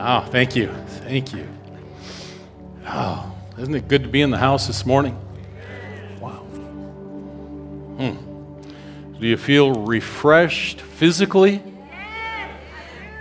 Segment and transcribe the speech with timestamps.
[0.00, 0.68] Oh, thank you.
[1.02, 1.44] Thank you.
[2.86, 5.18] Oh, isn't it good to be in the house this morning?
[6.20, 6.44] Wow.
[7.98, 9.18] Hmm.
[9.18, 11.60] Do you feel refreshed physically?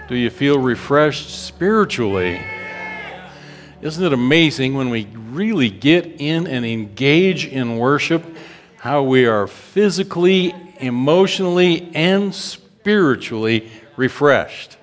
[0.08, 2.40] Do you feel refreshed spiritually?
[3.82, 8.24] Isn't it amazing when we really get in and engage in worship
[8.78, 14.78] how we are physically, emotionally, and spiritually refreshed?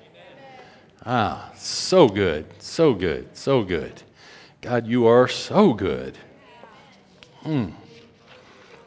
[1.05, 4.03] Ah, so good, so good, so good.
[4.61, 6.17] God, you are so good.
[7.43, 7.73] Mm.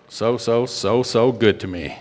[0.08, 1.98] So, so, so, so good to me.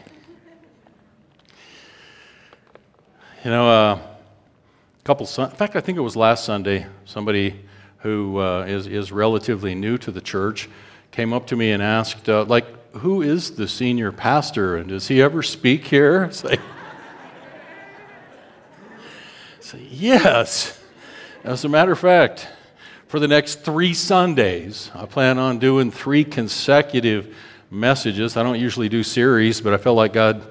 [3.43, 7.55] You know, uh, a couple, in fact, I think it was last Sunday, somebody
[7.99, 10.69] who uh, is is, relatively new to the church
[11.11, 12.65] came up to me and asked, uh, like,
[12.97, 16.23] who is the senior pastor and does he ever speak here?
[16.29, 16.59] It's like,
[19.67, 20.79] Say, yes.
[21.43, 22.47] As a matter of fact,
[23.07, 27.35] for the next three Sundays, I plan on doing three consecutive
[27.69, 28.37] messages.
[28.37, 30.41] I don't usually do series, but I felt like God,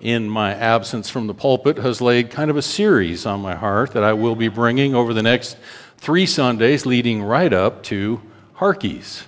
[0.00, 3.90] in my absence from the pulpit, has laid kind of a series on my heart
[3.94, 5.56] that I will be bringing over the next
[5.96, 8.22] three Sundays, leading right up to
[8.58, 9.24] Harkies.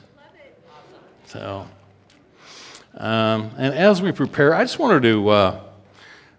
[1.24, 1.66] So,
[2.96, 5.28] um, and as we prepare, I just wanted to.
[5.28, 5.65] Uh,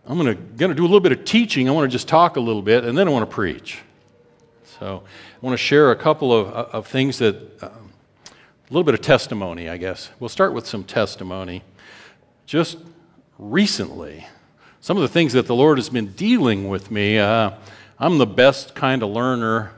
[0.10, 1.68] I'm going to do a little bit of teaching.
[1.68, 3.80] I want to just talk a little bit, and then I want to preach.
[4.80, 8.94] So I want to share a couple of, of things that, uh, a little bit
[8.94, 10.10] of testimony, I guess.
[10.20, 11.62] We'll start with some testimony.
[12.46, 12.78] Just
[13.38, 14.26] recently,
[14.80, 17.52] some of the things that the Lord has been dealing with me, uh,
[18.00, 19.74] I'm the best kind of learner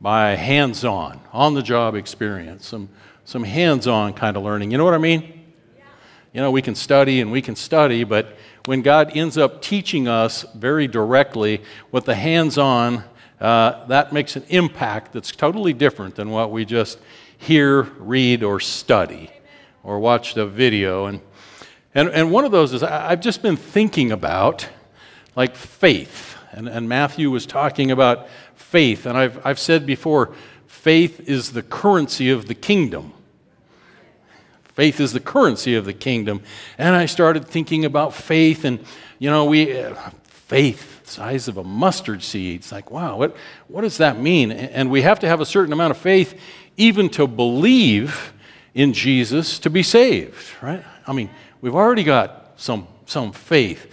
[0.00, 2.90] by hands on, on the job experience, some,
[3.24, 4.70] some hands on kind of learning.
[4.70, 5.44] You know what I mean?
[6.32, 8.36] You know, we can study and we can study, but
[8.66, 13.04] when God ends up teaching us very directly with the hands on,
[13.40, 16.98] uh, that makes an impact that's totally different than what we just
[17.36, 19.30] hear, read, or study
[19.82, 21.06] or watch the video.
[21.06, 21.20] And,
[21.94, 24.66] and, and one of those is I've just been thinking about
[25.36, 26.36] like faith.
[26.52, 29.04] And, and Matthew was talking about faith.
[29.04, 30.32] And I've, I've said before,
[30.66, 33.12] faith is the currency of the kingdom.
[34.74, 36.42] Faith is the currency of the kingdom.
[36.78, 38.84] And I started thinking about faith, and,
[39.18, 42.60] you know, we, uh, faith, size of a mustard seed.
[42.60, 43.36] It's like, wow, what,
[43.68, 44.50] what does that mean?
[44.50, 46.38] And we have to have a certain amount of faith
[46.76, 48.32] even to believe
[48.74, 50.84] in Jesus to be saved, right?
[51.06, 51.30] I mean,
[51.60, 53.90] we've already got some, some faith.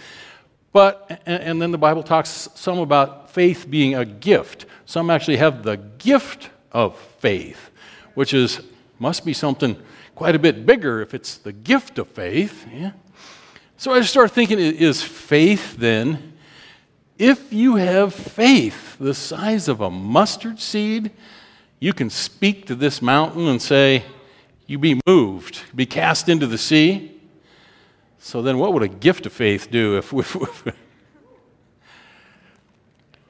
[0.72, 4.66] But, and then the Bible talks some about faith being a gift.
[4.86, 7.70] Some actually have the gift of faith,
[8.14, 8.60] which is,
[8.98, 9.76] must be something
[10.14, 12.66] quite a bit bigger if it's the gift of faith.
[12.72, 12.92] Yeah?
[13.76, 16.34] So I start thinking, is faith then,
[17.18, 21.10] if you have faith the size of a mustard seed,
[21.78, 24.04] you can speak to this mountain and say,
[24.66, 27.20] You be moved, be cast into the sea.
[28.18, 30.66] So then, what would a gift of faith do if, if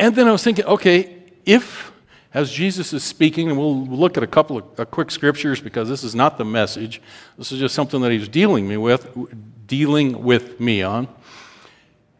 [0.02, 1.91] and then I was thinking, okay, if
[2.34, 5.88] as Jesus is speaking, and we'll look at a couple of uh, quick scriptures because
[5.88, 7.02] this is not the message.
[7.36, 11.08] This is just something that he's dealing me with, dealing with me on.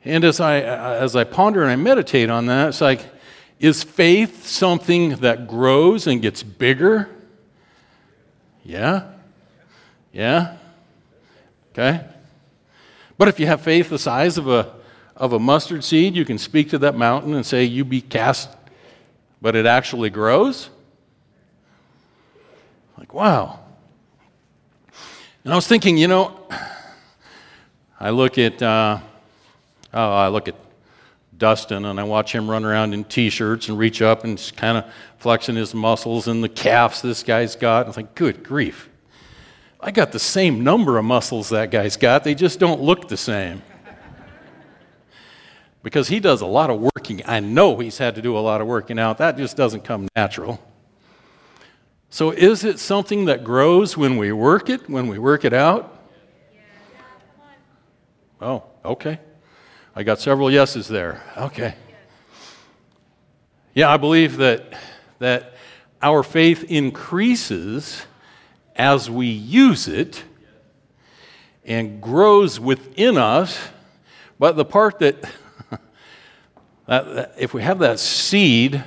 [0.05, 3.05] And as I as I ponder and I meditate on that, it's like,
[3.61, 7.09] is faith something that grows and gets bigger?
[8.65, 9.13] Yeah.
[10.13, 10.57] Yeah.
[11.73, 12.05] Okay.
[13.17, 14.75] But if you have faith the size of a
[15.17, 18.51] of a mustard seed, you can speak to that mountain and say, "You be cast
[19.43, 20.71] but it actually grows?
[22.97, 23.59] Like, wow.
[25.43, 26.41] And I was thinking, you know,
[28.01, 29.01] I look at, uh,
[29.93, 30.55] oh, I look at
[31.37, 34.79] Dustin and I watch him run around in t shirts and reach up and kind
[34.79, 34.85] of
[35.19, 37.89] flexing his muscles and the calves this guy's got.
[37.89, 38.89] I think, good grief.
[39.81, 43.17] I got the same number of muscles that guy's got, they just don't look the
[43.17, 43.61] same
[45.83, 47.23] because he does a lot of working.
[47.27, 49.19] I know he's had to do a lot of working out.
[49.19, 50.61] That just doesn't come natural.
[52.11, 55.99] So, is it something that grows when we work it, when we work it out?
[58.41, 59.19] Oh, okay.
[59.95, 61.23] I got several yeses there.
[61.37, 61.75] Okay.
[63.75, 64.75] Yeah, I believe that,
[65.21, 65.55] that
[66.03, 68.05] our faith increases
[68.77, 70.25] as we use it
[71.65, 73.59] and grows within us.
[74.39, 75.25] But the part that
[76.87, 78.83] that, that, if we have that seed,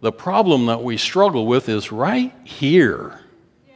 [0.00, 3.20] the problem that we struggle with is right here.
[3.66, 3.74] Yeah.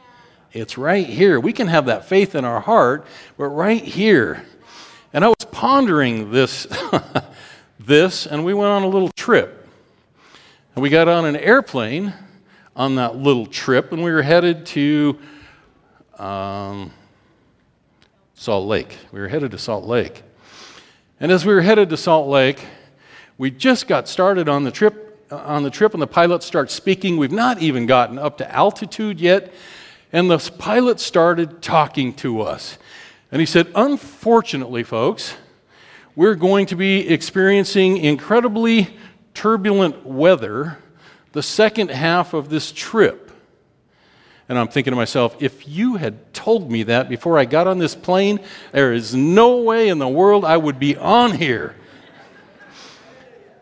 [0.53, 1.39] It's right here.
[1.39, 3.05] We can have that faith in our heart,
[3.37, 4.45] but right here.
[5.11, 6.67] And I was pondering this,
[7.79, 9.67] this, and we went on a little trip.
[10.75, 12.13] And we got on an airplane
[12.75, 15.19] on that little trip, and we were headed to
[16.17, 16.93] um,
[18.35, 18.97] Salt Lake.
[19.11, 20.23] We were headed to Salt Lake.
[21.19, 22.65] And as we were headed to Salt Lake,
[23.39, 26.73] we just got started on the trip uh, on the trip and the pilot starts
[26.73, 27.17] speaking.
[27.17, 29.53] We've not even gotten up to altitude yet.
[30.11, 32.77] And the pilot started talking to us.
[33.31, 35.35] And he said, Unfortunately, folks,
[36.15, 38.89] we're going to be experiencing incredibly
[39.33, 40.79] turbulent weather
[41.31, 43.31] the second half of this trip.
[44.49, 47.77] And I'm thinking to myself, if you had told me that before I got on
[47.77, 48.39] this plane,
[48.71, 51.75] there is no way in the world I would be on here.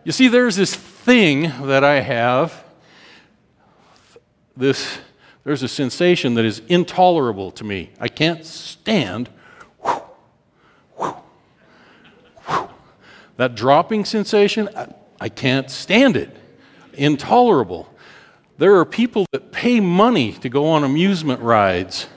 [0.07, 2.63] You see, there's this thing that I have,
[4.55, 4.99] this,
[5.43, 7.91] there's a sensation that is intolerable to me.
[7.99, 9.29] I can't stand
[13.35, 14.69] that dropping sensation.
[14.77, 16.33] I, I can't stand it.
[16.93, 17.93] Intolerable.
[18.57, 22.07] There are people that pay money to go on amusement rides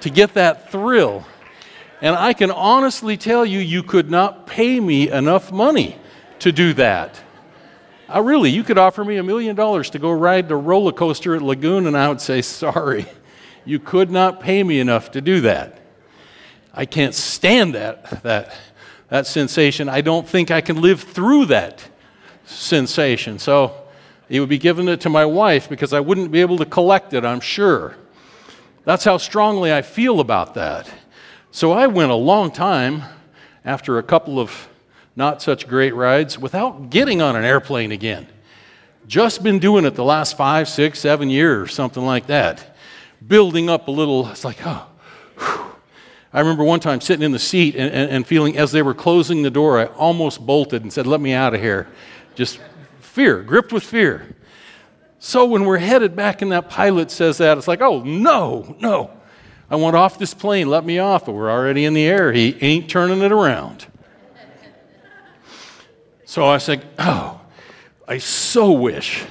[0.00, 1.24] to get that thrill.
[2.02, 5.96] And I can honestly tell you, you could not pay me enough money
[6.40, 7.18] to do that.
[8.10, 11.36] I really, you could offer me a million dollars to go ride the roller coaster
[11.36, 13.06] at Lagoon, and I would say, sorry,
[13.64, 15.78] you could not pay me enough to do that.
[16.74, 18.52] I can't stand that, that,
[19.10, 19.88] that sensation.
[19.88, 21.86] I don't think I can live through that
[22.46, 23.38] sensation.
[23.38, 23.80] So
[24.28, 27.14] it would be given it to my wife because I wouldn't be able to collect
[27.14, 27.94] it, I'm sure.
[28.84, 30.90] That's how strongly I feel about that.
[31.52, 33.04] So I went a long time
[33.64, 34.68] after a couple of
[35.20, 38.26] not such great rides without getting on an airplane again.
[39.06, 42.74] Just been doing it the last five, six, seven years, something like that.
[43.28, 44.86] Building up a little, it's like, oh.
[45.38, 45.66] Whew.
[46.32, 48.94] I remember one time sitting in the seat and, and, and feeling as they were
[48.94, 51.86] closing the door, I almost bolted and said, Let me out of here.
[52.34, 52.58] Just
[53.00, 54.34] fear, gripped with fear.
[55.18, 59.10] So when we're headed back and that pilot says that, it's like, oh, no, no.
[59.68, 62.32] I want off this plane, let me off, but we're already in the air.
[62.32, 63.86] He ain't turning it around.
[66.30, 67.40] So I said, Oh,
[68.06, 69.24] I so wish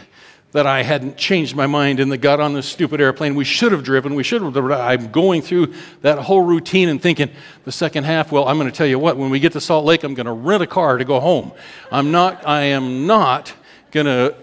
[0.51, 3.35] that I hadn't changed my mind and got on this stupid airplane.
[3.35, 4.15] We should have driven.
[4.15, 4.57] We should have.
[4.57, 7.29] I'm going through that whole routine and thinking
[7.63, 8.33] the second half.
[8.33, 9.15] Well, I'm going to tell you what.
[9.15, 11.53] When we get to Salt Lake, I'm going to rent a car to go home.
[11.89, 12.45] I'm not.
[12.45, 13.53] I am not
[13.91, 14.35] going to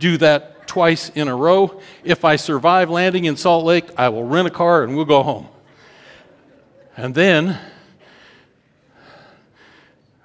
[0.00, 1.80] do that twice in a row.
[2.02, 5.22] If I survive landing in Salt Lake, I will rent a car and we'll go
[5.22, 5.46] home.
[6.96, 7.56] And then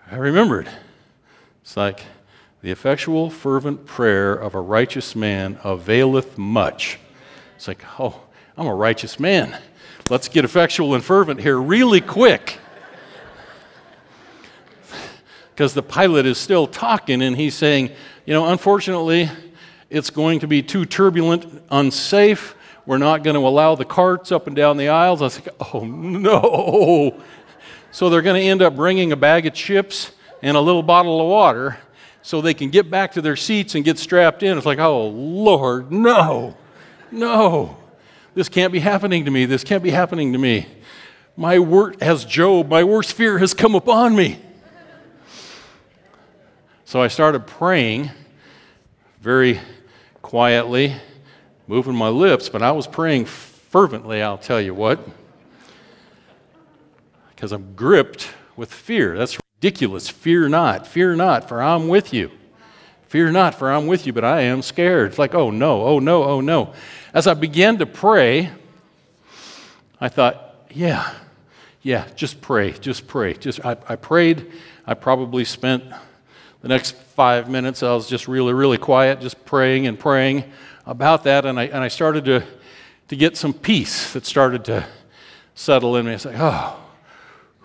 [0.10, 0.68] I remembered.
[1.70, 2.02] It's like,
[2.64, 6.98] the effectual, fervent prayer of a righteous man availeth much.
[7.58, 8.22] It's like, oh,
[8.58, 9.56] I'm a righteous man.
[10.10, 12.58] Let's get effectual and fervent here really quick.
[15.52, 17.92] Because the pilot is still talking and he's saying,
[18.26, 19.30] you know, unfortunately,
[19.92, 22.56] it's going to be too turbulent, unsafe.
[22.88, 25.22] We're not going to allow the carts up and down the aisles.
[25.22, 27.22] I was like, oh no.
[27.92, 31.22] So they're going to end up bringing a bag of chips and a little bottle
[31.22, 31.78] of water
[32.22, 34.58] so they can get back to their seats and get strapped in.
[34.58, 36.58] It's like, oh, Lord, no,
[37.12, 37.78] no.
[38.34, 39.46] This can't be happening to me.
[39.46, 40.68] This can't be happening to me.
[41.36, 44.40] My worst, as Job, my worst fear has come upon me.
[46.86, 48.10] So I started praying
[49.22, 49.60] very
[50.22, 50.96] quietly,
[51.68, 55.00] moving my lips, but I was praying fervently, I'll tell you what,
[57.30, 59.18] because I'm gripped with fear.
[59.18, 60.08] That's ridiculous.
[60.08, 62.32] Fear not, fear not, for I'm with you.
[63.10, 65.10] Fear not, for I'm with you, but I am scared.
[65.10, 66.74] It's like, oh no, oh no, oh no.
[67.14, 68.52] As I began to pray,
[70.00, 71.14] I thought, yeah,
[71.82, 73.34] yeah, just pray, just pray.
[73.34, 74.50] Just I, I prayed.
[74.88, 75.84] I probably spent
[76.62, 77.84] the next five minutes.
[77.84, 80.46] I was just really, really quiet, just praying and praying
[80.86, 82.46] about that, and I and I started to
[83.10, 84.88] to get some peace that started to
[85.54, 86.14] settle in me.
[86.14, 86.80] It's like, oh,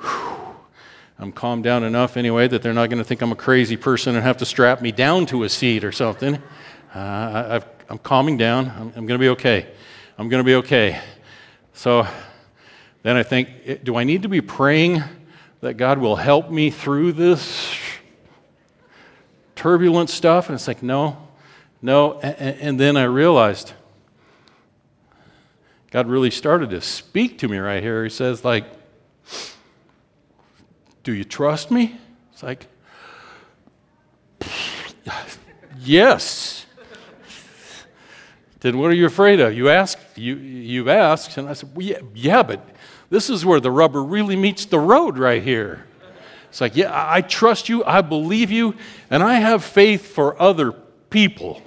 [0.01, 0.44] whew.
[1.25, 4.14] I'm calmed down enough anyway that they're not going to think I'm a crazy person
[4.14, 6.35] and have to strap me down to a seat or something.
[6.95, 8.69] Uh, I, am calming down.
[8.69, 9.66] I'm, I'm going to be okay.
[10.19, 11.00] I'm going to be okay.
[11.73, 12.07] So
[13.02, 15.02] then I think, do I need to be praying
[15.62, 17.75] that God will help me through this
[19.57, 20.50] turbulent stuff?
[20.50, 21.26] And it's like, no,
[21.81, 22.21] no.
[22.21, 23.73] And, and then I realized
[25.90, 28.04] God really started to speak to me right here.
[28.04, 28.66] He says, like,
[31.04, 31.96] do you trust me?
[32.32, 32.66] It's like,
[35.80, 36.64] Yes.
[38.61, 39.54] then what are you afraid of?
[39.54, 41.37] You asked, you, you've asked.
[41.37, 42.66] And I said, well, yeah, yeah, but
[43.11, 45.84] this is where the rubber really meets the road right here.
[46.49, 48.76] It's like, yeah, I trust you, I believe you,
[49.11, 50.73] and I have faith for other
[51.11, 51.61] people.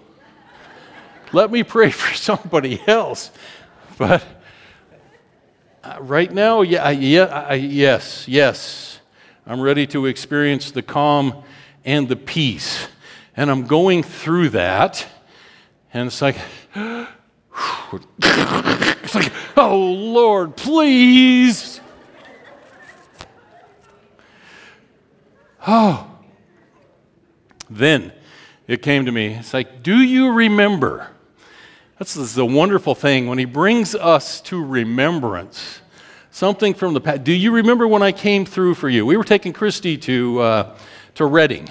[1.31, 3.29] let me pray for somebody else.
[3.97, 4.23] But
[5.83, 8.96] uh, right now, yeah, yeah, yes, yes.
[9.49, 11.41] I'm ready to experience the calm
[11.85, 12.89] and the peace.
[13.37, 15.07] And I'm going through that.
[15.93, 16.35] And it's like,
[16.75, 17.07] it's
[19.15, 21.79] like, oh Lord, please.
[25.69, 26.09] Oh.
[27.69, 28.13] Then
[28.67, 29.33] it came to me.
[29.33, 31.09] It's like, do you remember?
[31.99, 35.81] That's the wonderful thing when he brings us to remembrance.
[36.37, 37.23] Something from the past.
[37.23, 39.07] Do you remember when I came through for you?
[39.07, 40.77] We were taking Christy to, uh,
[41.15, 41.67] to Redding,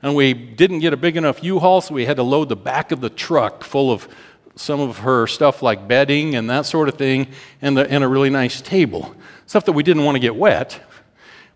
[0.00, 2.92] and we didn't get a big enough U-Haul, so we had to load the back
[2.92, 4.06] of the truck full of
[4.54, 7.26] some of her stuff like bedding and that sort of thing,
[7.60, 9.12] and, the, and a really nice table.
[9.46, 10.80] Stuff that we didn't want to get wet.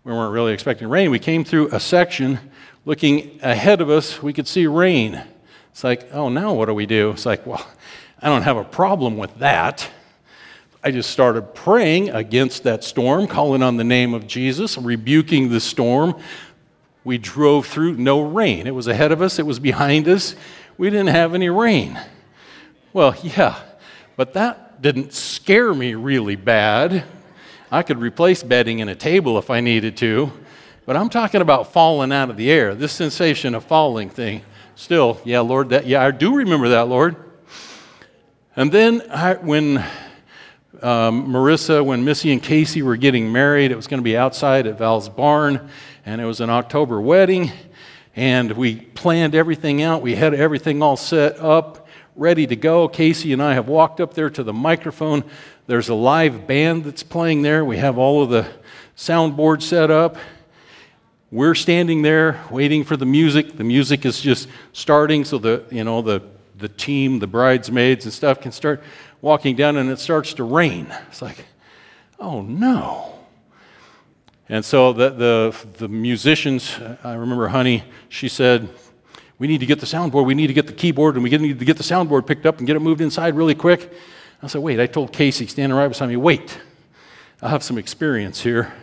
[0.03, 1.09] We weren't really expecting rain.
[1.09, 2.37] We came through a section
[2.83, 5.23] looking ahead of us, we could see rain.
[5.71, 7.11] It's like, oh, now what do we do?
[7.11, 7.65] It's like, well,
[8.21, 9.89] I don't have a problem with that.
[10.83, 15.59] I just started praying against that storm, calling on the name of Jesus, rebuking the
[15.59, 16.19] storm.
[17.03, 18.65] We drove through, no rain.
[18.65, 20.35] It was ahead of us, it was behind us.
[20.79, 21.99] We didn't have any rain.
[22.93, 23.59] Well, yeah,
[24.15, 27.03] but that didn't scare me really bad.
[27.69, 30.31] I could replace bedding and a table if I needed to,
[30.87, 34.41] but I'm talking about falling out of the air, this sensation of falling thing.
[34.73, 37.15] Still, yeah, Lord, that, yeah, I do remember that, Lord.
[38.55, 39.85] And then I, when
[40.81, 44.65] um, Marissa, when Missy and Casey were getting married, it was going to be outside
[44.65, 45.69] at Val's barn,
[46.05, 47.51] and it was an October wedding.
[48.15, 50.01] And we planned everything out.
[50.01, 52.87] We had everything all set up, ready to go.
[52.87, 55.23] Casey and I have walked up there to the microphone.
[55.67, 57.63] There's a live band that's playing there.
[57.63, 58.47] We have all of the
[58.97, 60.17] soundboard set up.
[61.31, 63.55] We're standing there waiting for the music.
[63.55, 66.21] The music is just starting, so the you know the
[66.57, 68.83] the team, the bridesmaids and stuff can start
[69.21, 70.87] walking down and it starts to rain.
[71.07, 71.45] It's like,
[72.19, 73.19] oh no.
[74.49, 78.67] And so the, the, the musicians, I remember Honey, she said,
[79.39, 81.57] we need to get the soundboard, we need to get the keyboard, and we need
[81.57, 83.91] to get the soundboard picked up and get it moved inside really quick.
[84.43, 86.59] I said, wait, I told Casey standing right beside me, wait,
[87.41, 88.73] I have some experience here.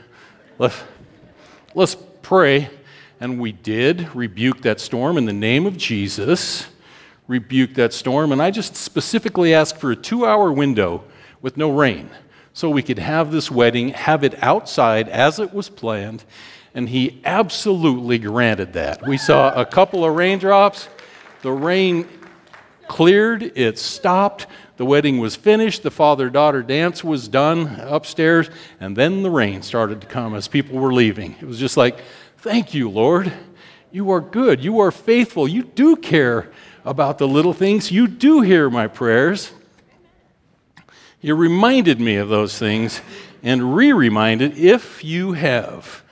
[0.59, 0.83] Let's,
[1.75, 2.71] let's pray.
[3.21, 6.66] And we did rebuke that storm in the name of Jesus
[7.28, 8.32] rebuke that storm.
[8.32, 11.04] And I just specifically asked for a two hour window
[11.40, 12.11] with no rain
[12.52, 16.25] so we could have this wedding, have it outside as it was planned.
[16.75, 19.06] And he absolutely granted that.
[19.06, 20.88] We saw a couple of raindrops.
[21.42, 22.08] The rain
[22.88, 24.47] cleared, it stopped.
[24.76, 25.82] The wedding was finished.
[25.82, 28.49] The father daughter dance was done upstairs.
[28.80, 31.37] And then the rain started to come as people were leaving.
[31.40, 32.00] It was just like,
[32.38, 33.32] Thank you, Lord.
[33.90, 34.62] You are good.
[34.62, 35.49] You are faithful.
[35.49, 36.52] You do care
[36.88, 37.92] about the little things.
[37.92, 39.52] You do hear my prayers.
[41.21, 43.02] You reminded me of those things
[43.42, 46.02] and re reminded if you have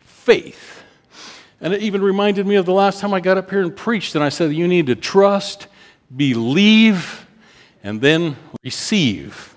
[0.00, 0.82] faith.
[1.60, 4.14] And it even reminded me of the last time I got up here and preached,
[4.14, 5.68] and I said, You need to trust,
[6.14, 7.26] believe,
[7.82, 9.54] and then receive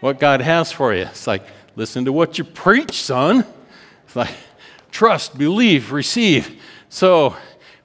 [0.00, 1.02] what God has for you.
[1.02, 1.46] It's like,
[1.76, 3.46] listen to what you preach, son.
[4.04, 4.34] It's like,
[4.90, 6.60] trust, believe, receive.
[6.90, 7.36] So,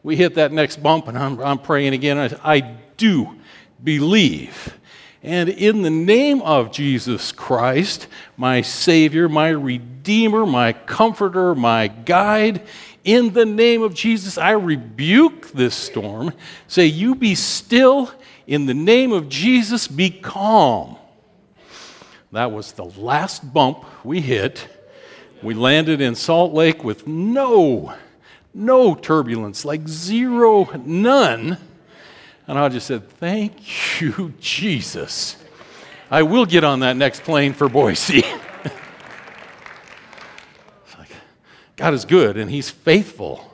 [0.06, 2.20] we hit that next bump, and I'm, I'm praying again.
[2.20, 2.60] I, I
[2.96, 3.36] do
[3.84, 4.78] believe.
[5.24, 8.06] And in the name of Jesus Christ,
[8.38, 12.62] my Savior, my Redeemer, my Comforter, my Guide,
[13.04, 16.34] in the name of Jesus, I rebuke this storm.
[16.68, 18.12] Say, You be still.
[18.46, 20.98] In the name of Jesus, be calm.
[22.32, 24.68] That was the last bump we hit.
[25.42, 27.96] We landed in Salt Lake with no
[28.56, 31.58] no turbulence, like zero, none.
[32.48, 35.36] And I just said, Thank you, Jesus.
[36.10, 38.22] I will get on that next plane for Boise.
[40.98, 41.10] like,
[41.76, 43.52] God is good and He's faithful.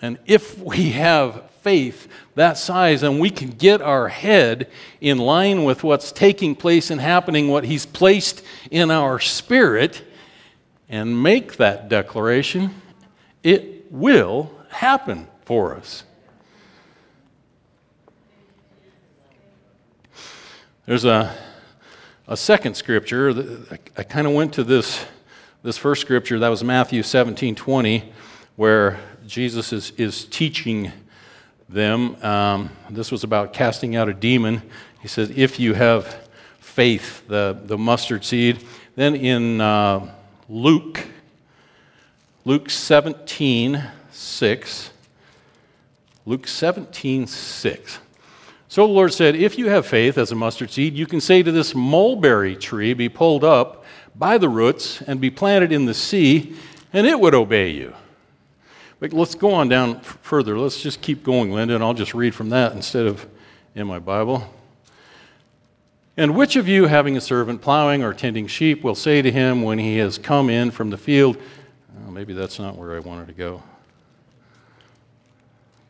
[0.00, 4.70] And if we have faith that size and we can get our head
[5.00, 10.04] in line with what's taking place and happening, what He's placed in our spirit,
[10.88, 12.74] and make that declaration,
[13.48, 16.04] it will happen for us.
[20.84, 21.34] There's a,
[22.26, 23.30] a second scripture.
[23.96, 25.02] I, kind of went to this,
[25.62, 28.12] this first scripture, that was Matthew 17 20,
[28.56, 30.92] where Jesus is, is teaching
[31.70, 32.22] them.
[32.22, 34.60] Um, this was about casting out a demon.
[35.00, 36.28] He says, If you have
[36.58, 38.62] faith, the, the mustard seed.
[38.94, 40.14] Then in uh,
[40.50, 41.06] Luke
[42.48, 44.90] Luke 17, 6.
[46.24, 47.98] Luke 17, 6.
[48.68, 51.42] So the Lord said, If you have faith as a mustard seed, you can say
[51.42, 53.84] to this mulberry tree, Be pulled up
[54.16, 56.56] by the roots and be planted in the sea,
[56.94, 57.92] and it would obey you.
[58.98, 60.58] But let's go on down further.
[60.58, 63.26] Let's just keep going, Linda, and I'll just read from that instead of
[63.74, 64.54] in my Bible.
[66.16, 69.62] And which of you, having a servant plowing or tending sheep, will say to him
[69.62, 71.36] when he has come in from the field,
[72.06, 73.62] oh, maybe that's not where I wanted to go.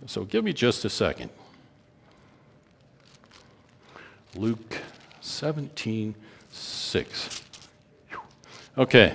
[0.07, 1.31] So give me just a second.
[4.35, 4.79] Luke
[5.21, 6.15] 17,
[6.51, 7.43] 6.
[8.77, 9.15] Okay.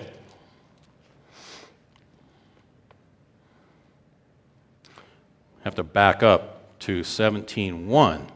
[5.63, 8.27] Have to back up to 17:1.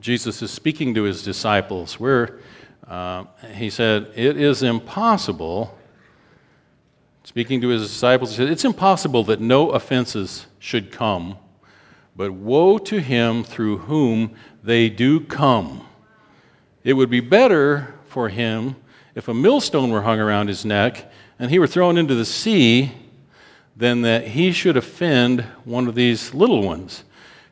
[0.00, 2.40] Jesus is speaking to his disciples where
[2.88, 3.24] uh,
[3.54, 5.76] he said, It is impossible,
[7.24, 11.36] speaking to his disciples, he said, It's impossible that no offenses should come,
[12.14, 15.86] but woe to him through whom they do come.
[16.84, 18.76] It would be better for him
[19.14, 22.92] if a millstone were hung around his neck and he were thrown into the sea
[23.76, 27.04] than that he should offend one of these little ones.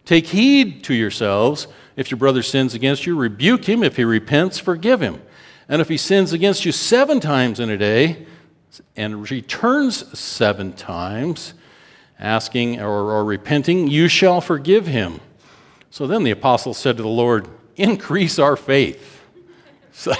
[0.05, 1.67] Take heed to yourselves.
[1.97, 3.83] If your brother sins against you, rebuke him.
[3.83, 5.23] If he repents, forgive him.
[5.69, 8.27] And if he sins against you seven times in a day
[8.97, 11.55] and returns seven times,
[12.19, 15.21] asking or, or repenting, you shall forgive him.
[15.91, 19.11] So then the apostle said to the Lord, Increase our faith.
[19.97, 20.13] So,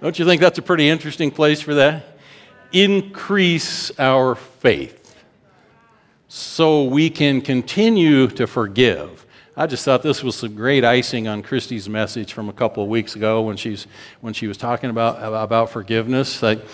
[0.00, 2.18] don't you think that's a pretty interesting place for that?
[2.72, 5.14] Increase our faith
[6.26, 9.19] so we can continue to forgive.
[9.60, 12.88] I just thought this was some great icing on Christy's message from a couple of
[12.88, 13.86] weeks ago when, she's,
[14.22, 16.42] when she was talking about, about forgiveness.
[16.42, 16.64] Like,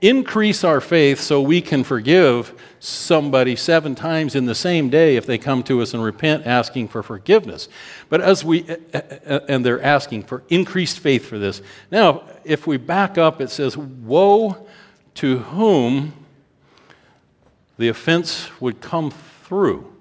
[0.00, 5.26] increase our faith so we can forgive somebody seven times in the same day if
[5.26, 7.68] they come to us and repent asking for forgiveness.
[8.08, 8.66] But as we,
[9.24, 11.62] and they're asking for increased faith for this.
[11.92, 14.66] Now, if we back up, it says, Woe
[15.14, 16.12] to whom
[17.78, 19.12] the offense would come
[19.44, 19.93] through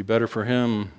[0.00, 0.90] be better for him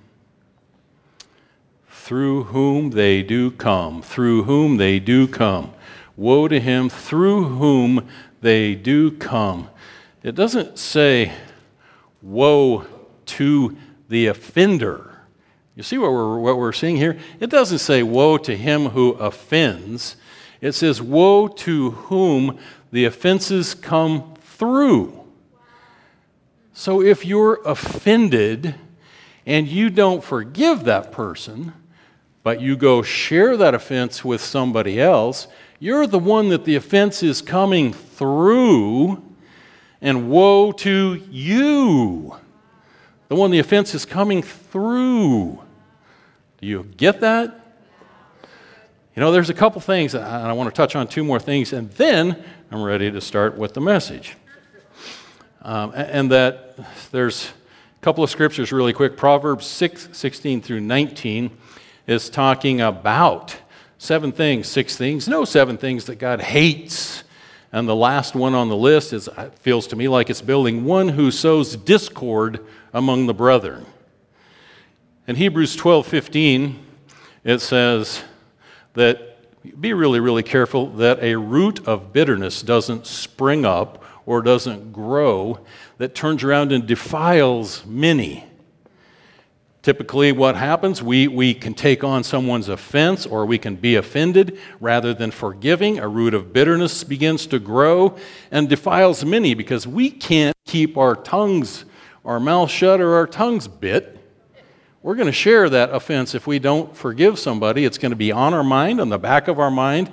[1.90, 5.74] through whom they do come, through whom they do come.
[6.16, 8.08] Woe to him through whom
[8.42, 9.70] they do come.
[10.22, 11.32] It doesn't say,
[12.22, 12.86] Woe
[13.26, 13.76] to
[14.08, 15.18] the offender.
[15.76, 17.18] You see what we're, what we're seeing here?
[17.40, 20.16] It doesn't say, Woe to him who offends.
[20.62, 22.60] It says, Woe to whom
[22.92, 25.26] the offenses come through.
[26.72, 28.76] So if you're offended
[29.46, 31.74] and you don't forgive that person,
[32.44, 35.48] but you go share that offense with somebody else,
[35.80, 39.24] you're the one that the offense is coming through,
[40.02, 42.36] and woe to you.
[43.30, 45.62] The one the offense is coming through.
[46.60, 47.62] Do you get that?
[49.16, 51.74] You know, there's a couple things, and I want to touch on two more things,
[51.74, 54.36] and then I'm ready to start with the message.
[55.64, 56.78] Um, and that
[57.12, 57.52] there's
[58.02, 59.16] couple of scriptures really quick.
[59.16, 61.56] Proverbs 6, 16 through 19
[62.08, 63.56] is talking about
[64.00, 67.24] seven things, six things, no seven things that God hates.
[67.72, 70.84] And the last one on the list is, it feels to me like it's building
[70.84, 73.86] one who sows discord among the brethren.
[75.28, 76.84] In Hebrews 12 15,
[77.44, 78.24] it says
[78.96, 79.38] that
[79.80, 85.60] be really, really careful that a root of bitterness doesn't spring up or doesn't grow
[86.02, 88.44] that turns around and defiles many.
[89.84, 94.58] Typically, what happens, we, we can take on someone's offense or we can be offended
[94.80, 96.00] rather than forgiving.
[96.00, 98.18] A root of bitterness begins to grow
[98.50, 101.86] and defiles many because we can't keep our tongues,
[102.26, 104.18] our mouth shut or our tongues bit.
[105.04, 107.86] We're going to share that offense if we don't forgive somebody.
[107.86, 110.10] It's going to be on our mind, on the back of our mind,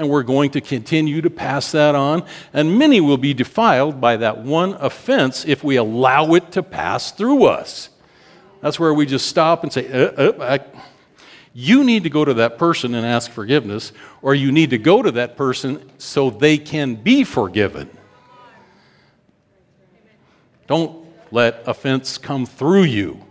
[0.00, 2.24] and we're going to continue to pass that on.
[2.54, 7.12] And many will be defiled by that one offense if we allow it to pass
[7.12, 7.90] through us.
[8.62, 10.80] That's where we just stop and say, uh, uh, I,
[11.52, 15.02] you need to go to that person and ask forgiveness, or you need to go
[15.02, 17.90] to that person so they can be forgiven.
[20.66, 23.22] Don't let offense come through you.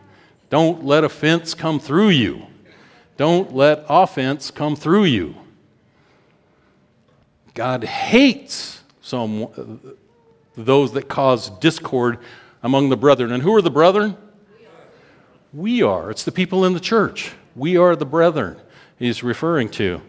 [0.51, 2.45] Don't let offense come through you.
[3.17, 5.33] Don't let offense come through you.
[7.53, 9.79] God hates some,
[10.55, 12.19] those that cause discord
[12.63, 13.31] among the brethren.
[13.31, 14.17] And who are the brethren?
[15.53, 16.11] We are.
[16.11, 17.31] It's the people in the church.
[17.55, 18.57] We are the brethren
[18.97, 20.01] he's referring to.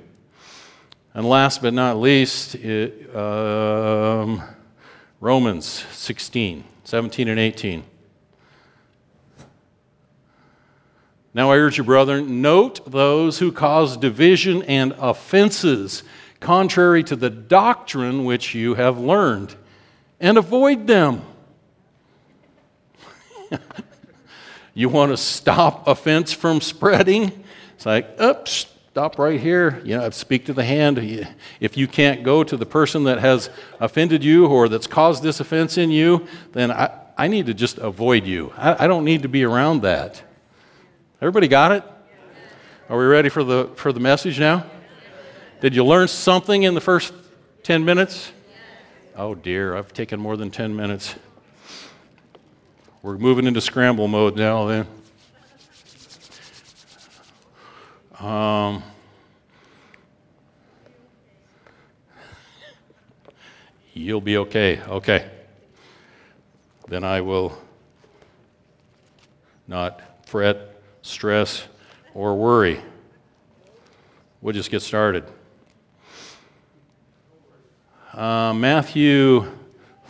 [1.15, 4.43] And last but not least, it, um,
[5.19, 7.85] Romans 16, 17 and 18.
[11.33, 16.03] Now I urge you, brethren, note those who cause division and offenses
[16.41, 19.55] contrary to the doctrine which you have learned,
[20.19, 21.23] and avoid them.
[24.75, 27.45] you want to stop offense from spreading?
[27.77, 29.81] It's like, oops, stop right here.
[29.85, 30.99] You know, speak to the hand.
[31.61, 35.41] If you can't go to the person that has offended you or that's caused this
[35.41, 38.53] offense in you, then I, I need to just avoid you.
[38.57, 40.23] I, I don't need to be around that.
[41.21, 41.85] Everybody got it?
[42.89, 44.65] Are we ready for the, for the message now?
[45.61, 47.13] Did you learn something in the first
[47.65, 48.33] 10 minutes?
[49.15, 51.15] Oh dear, I've taken more than 10 minutes.
[53.03, 54.87] We're moving into scramble mode now then.
[58.19, 58.83] Um,
[63.93, 64.81] you'll be okay.
[64.81, 65.31] Okay.
[66.89, 67.59] Then I will
[69.69, 71.67] not fret, stress,
[72.15, 72.81] or worry.
[74.41, 75.25] We'll just get started.
[78.15, 79.47] Uh, Matthew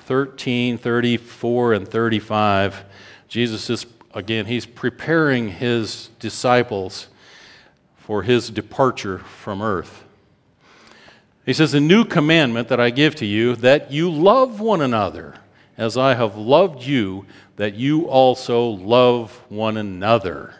[0.06, 2.84] 13, 34, and 35.
[3.28, 3.84] Jesus is,
[4.14, 7.08] again, he's preparing his disciples
[7.98, 10.02] for his departure from earth.
[11.44, 15.34] He says, A new commandment that I give to you, that you love one another
[15.76, 20.54] as I have loved you, that you also love one another.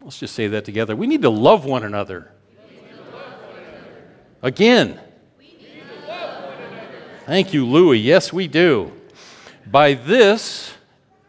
[0.00, 0.96] Let's just say that together.
[0.96, 2.32] We need to love one another.
[4.40, 4.98] Again.
[7.28, 7.98] Thank you, Louis.
[7.98, 8.90] Yes, we do.
[9.66, 10.72] By this,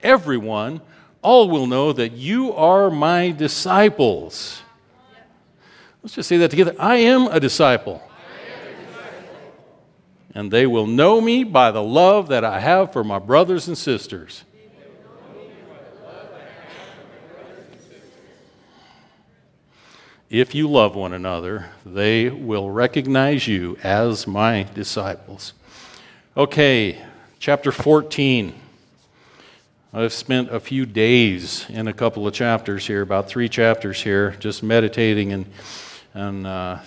[0.01, 0.79] everyone,
[1.21, 4.61] all will know that you are my disciples.
[6.01, 6.73] Let's just say that together.
[6.79, 8.01] I am a disciple.
[10.33, 13.77] And they will know me by the love that I have for my brothers and
[13.77, 14.45] sisters.
[20.29, 25.55] If you love one another, they will recognize you as my disciples.
[26.39, 26.97] Okay,
[27.39, 28.53] chapter 14.
[29.93, 34.31] I've spent a few days in a couple of chapters here, about three chapters here,
[34.39, 35.45] just meditating, and,
[36.13, 36.79] and uh,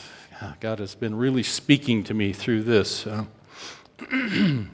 [0.61, 3.07] God has been really speaking to me through this.
[3.07, 3.27] Uh,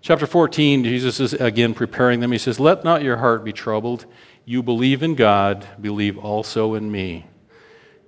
[0.00, 2.32] chapter 14, Jesus is again preparing them.
[2.32, 4.06] He says, Let not your heart be troubled.
[4.46, 7.26] You believe in God, believe also in me.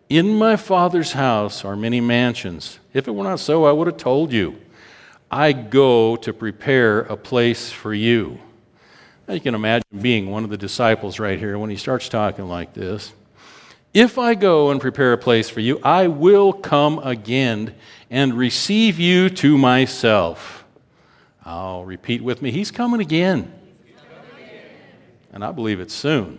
[0.08, 2.78] In my Father's house are many mansions.
[2.94, 4.56] If it were not so, I would have told you.
[5.30, 8.38] I go to prepare a place for you.
[9.26, 12.46] Now you can imagine being one of the disciples right here when he starts talking
[12.46, 13.12] like this.
[13.92, 17.74] If I go and prepare a place for you, I will come again
[18.10, 20.64] and receive you to myself.
[21.44, 23.52] I'll repeat with me, He's coming again.
[25.32, 26.38] And I believe it's soon.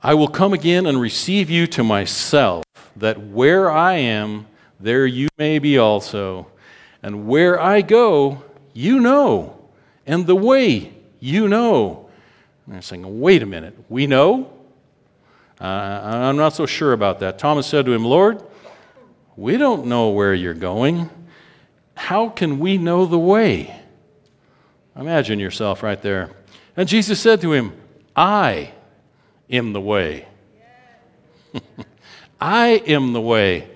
[0.00, 2.64] I will come again and receive you to myself,
[2.98, 4.46] that where I am,
[4.80, 6.48] there you may be also.
[7.02, 9.58] And where I go, you know.
[10.06, 12.08] And the way, you know.
[12.66, 14.52] And they're saying, wait a minute, we know?
[15.60, 17.38] Uh, I'm not so sure about that.
[17.38, 18.42] Thomas said to him, Lord,
[19.36, 21.10] we don't know where you're going.
[21.94, 23.74] How can we know the way?
[24.96, 26.30] Imagine yourself right there.
[26.76, 27.72] And Jesus said to him,
[28.14, 28.72] I
[29.50, 30.26] am the way.
[32.40, 33.68] I am the way.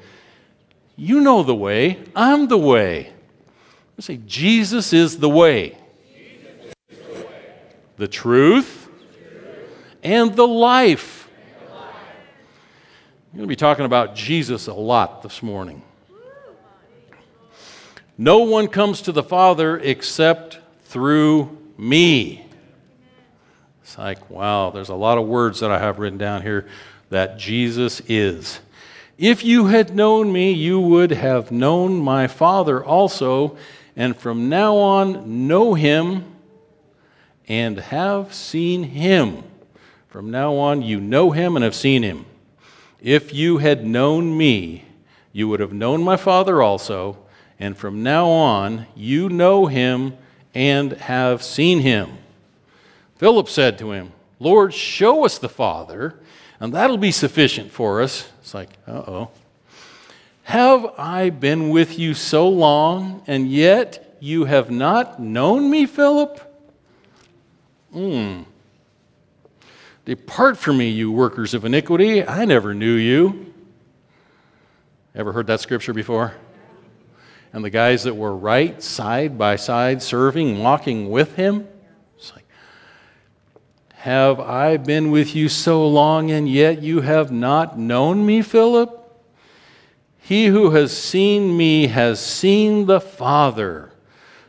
[0.96, 1.98] You know the way.
[2.14, 3.12] I'm the way.
[3.96, 5.76] Let's say, Jesus is the way,
[7.96, 8.88] the, truth,
[10.02, 11.28] and the life.
[11.28, 11.88] And life.
[13.32, 15.82] I'm going to be talking about Jesus a lot this morning.
[18.18, 22.46] No one comes to the Father except through me.
[23.82, 26.68] It's like, wow, there's a lot of words that I have written down here
[27.12, 28.58] that Jesus is.
[29.18, 33.58] If you had known me, you would have known my Father also,
[33.94, 36.24] and from now on know him
[37.46, 39.44] and have seen him.
[40.08, 42.24] From now on, you know him and have seen him.
[42.98, 44.86] If you had known me,
[45.34, 47.18] you would have known my Father also,
[47.60, 50.16] and from now on, you know him
[50.54, 52.16] and have seen him.
[53.16, 56.18] Philip said to him, Lord, show us the Father,
[56.62, 58.30] and that'll be sufficient for us.
[58.40, 59.30] It's like, uh oh.
[60.44, 66.40] Have I been with you so long, and yet you have not known me, Philip?
[67.92, 68.42] Hmm.
[70.04, 72.24] Depart from me, you workers of iniquity.
[72.24, 73.52] I never knew you.
[75.16, 76.32] Ever heard that scripture before?
[77.52, 81.66] And the guys that were right side by side, serving, walking with him,
[84.02, 88.90] Have I been with you so long, and yet you have not known me, Philip?
[90.18, 93.92] He who has seen me has seen the Father.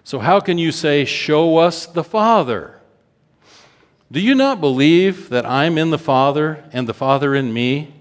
[0.03, 2.79] So, how can you say, Show us the Father?
[4.11, 7.93] Do you not believe that I'm in the Father and the Father in me?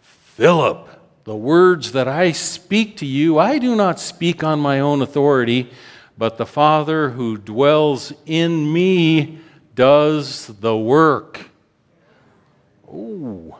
[0.00, 0.88] Philip,
[1.24, 5.70] the words that I speak to you, I do not speak on my own authority,
[6.16, 9.40] but the Father who dwells in me
[9.78, 11.50] does the work.
[12.88, 13.54] Ooh.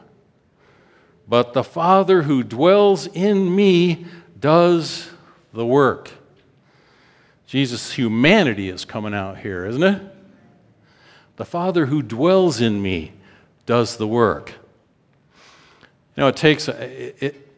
[1.28, 4.04] But the Father who dwells in me
[4.40, 5.08] does
[5.52, 6.10] the work.
[7.46, 10.02] Jesus' humanity is coming out here, isn't it?
[11.36, 13.12] The Father who dwells in me
[13.64, 14.54] does the work.
[16.16, 17.48] You know, it takes a, it,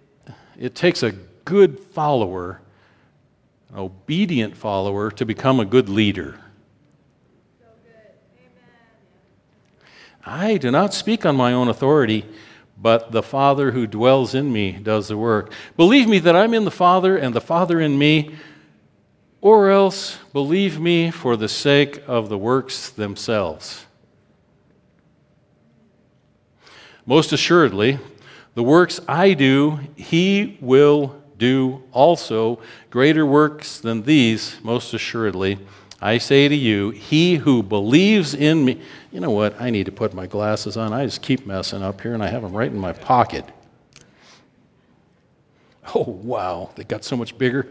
[0.58, 1.12] it takes a
[1.46, 2.60] good follower,
[3.70, 6.38] an obedient follower, to become a good leader.
[10.24, 12.26] I do not speak on my own authority,
[12.76, 15.52] but the Father who dwells in me does the work.
[15.76, 18.35] Believe me that I'm in the Father and the Father in me,
[19.40, 23.87] or else believe me for the sake of the works themselves.
[27.06, 27.98] Most assuredly,
[28.54, 32.61] the works I do, he will do also.
[32.90, 35.59] Greater works than these, most assuredly.
[36.00, 38.80] I say to you, he who believes in me.
[39.12, 39.60] You know what?
[39.60, 40.92] I need to put my glasses on.
[40.92, 43.44] I just keep messing up here and I have them right in my pocket.
[45.94, 46.70] Oh, wow.
[46.76, 47.66] They got so much bigger.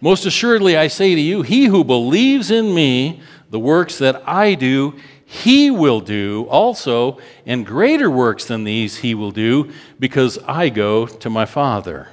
[0.00, 4.54] Most assuredly, I say to you, he who believes in me, the works that I
[4.54, 10.68] do, he will do also, and greater works than these he will do, because I
[10.68, 12.08] go to my Father.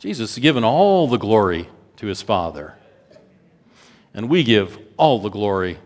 [0.00, 2.74] Jesus has given all the glory to his Father.
[4.14, 5.78] And we give all the glory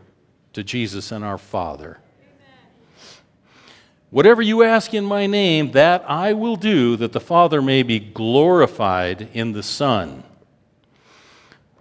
[0.52, 1.98] to Jesus and our Father.
[4.10, 7.98] Whatever you ask in my name, that I will do, that the Father may be
[7.98, 10.22] glorified in the Son.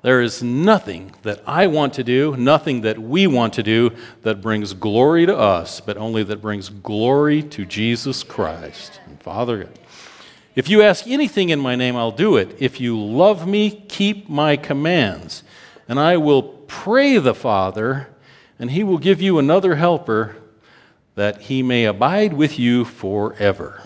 [0.02, 3.92] There is nothing that I want to do, nothing that we want to do
[4.24, 9.00] that brings glory to us, but only that brings glory to Jesus Christ.
[9.06, 9.70] And Father,
[10.56, 12.56] if you ask anything in my name, I'll do it.
[12.60, 15.44] If you love me, keep my commands.
[15.88, 18.10] And I will pray the Father,
[18.60, 20.36] and he will give you another helper
[21.16, 23.84] that he may abide with you forever.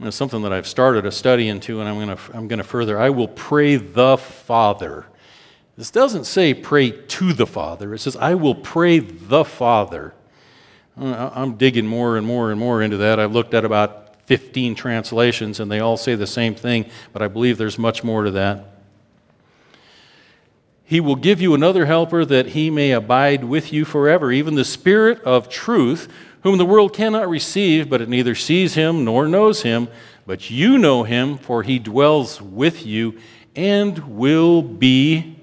[0.00, 2.64] It's something that I've started a study into, and I'm going to I'm going to
[2.64, 3.00] further.
[3.00, 5.06] I will pray the Father.
[5.76, 7.94] This doesn't say pray to the Father.
[7.94, 10.14] It says, I will pray the Father.
[11.00, 13.20] I'm digging more and more and more into that.
[13.20, 17.28] I've looked at about 15 translations, and they all say the same thing, but I
[17.28, 18.66] believe there's much more to that.
[20.84, 24.64] He will give you another helper that he may abide with you forever, even the
[24.64, 26.08] Spirit of truth
[26.42, 29.88] whom the world cannot receive, but it neither sees him nor knows him.
[30.26, 33.18] But you know him, for he dwells with you
[33.56, 35.37] and will be.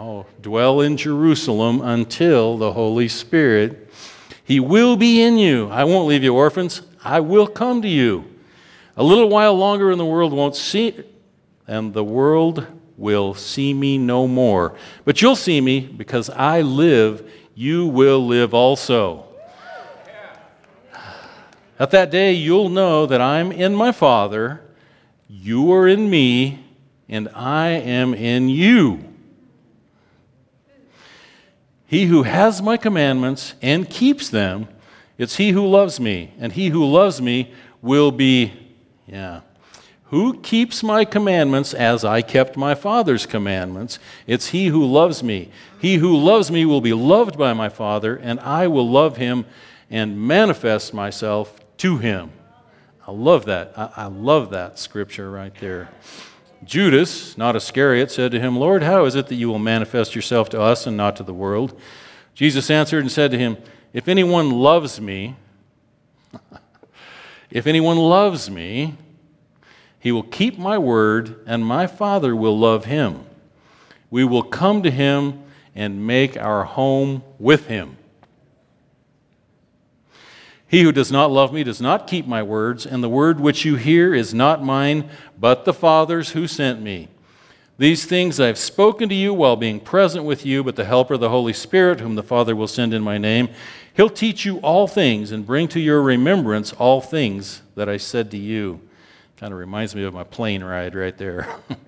[0.00, 3.92] Oh, dwell in Jerusalem until the Holy Spirit.
[4.44, 5.68] He will be in you.
[5.70, 6.82] I won't leave you orphans.
[7.02, 8.24] I will come to you.
[8.96, 11.02] A little while longer, and the world won't see,
[11.66, 12.64] and the world
[12.96, 14.76] will see me no more.
[15.04, 19.24] But you'll see me because I live you will live also.
[21.80, 24.62] At that day, you'll know that I'm in my Father,
[25.28, 26.64] you are in me,
[27.08, 29.07] and I am in you.
[31.88, 34.68] He who has my commandments and keeps them,
[35.16, 38.52] it's he who loves me, and he who loves me will be,
[39.06, 39.40] yeah,
[40.10, 43.98] who keeps my commandments as I kept my Father's commandments?
[44.26, 45.50] It's he who loves me.
[45.80, 49.46] He who loves me will be loved by my Father, and I will love him
[49.90, 52.32] and manifest myself to him.
[53.06, 53.72] I love that.
[53.76, 55.88] I, love that scripture right there.
[56.64, 60.48] Judas, not Iscariot, said to him, Lord, how is it that you will manifest yourself
[60.50, 61.78] to us and not to the world?
[62.34, 63.56] Jesus answered and said to him,
[63.92, 65.36] If anyone loves me,
[67.50, 68.96] if anyone loves me,
[70.00, 73.26] he will keep my word, and my Father will love him.
[74.10, 75.42] We will come to him
[75.74, 77.97] and make our home with him.
[80.68, 83.64] He who does not love me does not keep my words, and the word which
[83.64, 85.08] you hear is not mine,
[85.40, 87.08] but the Father's who sent me.
[87.78, 91.16] These things I have spoken to you while being present with you, but the Helper,
[91.16, 93.48] the Holy Spirit, whom the Father will send in my name,
[93.94, 98.30] he'll teach you all things and bring to your remembrance all things that I said
[98.32, 98.80] to you.
[99.38, 101.48] Kind of reminds me of my plane ride right there.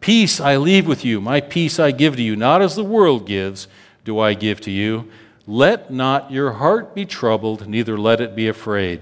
[0.00, 3.26] peace I leave with you, my peace I give to you, not as the world
[3.26, 3.66] gives,
[4.04, 5.10] do I give to you.
[5.50, 9.00] Let not your heart be troubled, neither let it be afraid.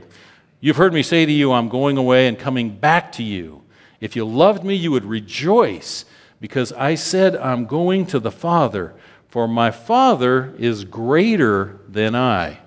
[0.61, 3.65] You've heard me say to you, I'm going away and coming back to you.
[4.01, 6.07] If you loved me, you would rejoice,
[6.41, 8.95] because I said, I'm going to the Father,
[9.29, 12.61] for my Father is greater than I.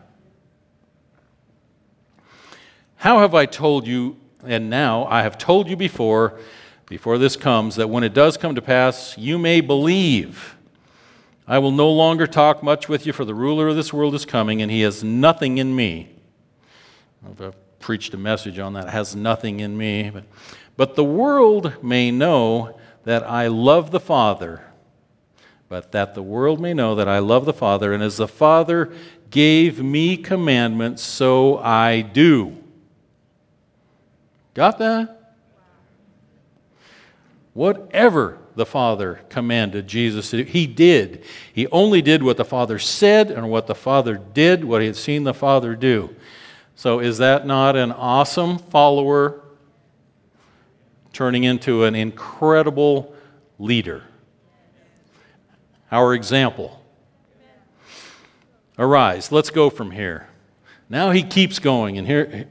[2.97, 4.15] How have I told you,
[4.45, 6.39] and now I have told you before,
[6.85, 10.55] before this comes, that when it does come to pass, you may believe.
[11.47, 14.25] I will no longer talk much with you, for the ruler of this world is
[14.25, 16.09] coming, and he has nothing in me.
[17.25, 18.89] I've uh, preached a message on that.
[18.89, 20.09] Has nothing in me.
[20.09, 20.23] But,
[20.77, 24.63] but the world may know that I love the Father,
[25.67, 28.93] but that the world may know that I love the Father, and as the Father
[29.31, 32.57] gave me commandments, so I do.
[34.53, 35.35] Got that?
[37.53, 41.23] Whatever the Father commanded Jesus to do, he did.
[41.51, 44.95] He only did what the Father said and what the Father did, what he had
[44.95, 46.15] seen the Father do.
[46.75, 49.41] So, is that not an awesome follower
[51.11, 53.15] turning into an incredible
[53.57, 54.03] leader?
[55.91, 56.83] Our example.
[58.77, 60.27] Arise, let's go from here.
[60.87, 62.47] Now he keeps going, and here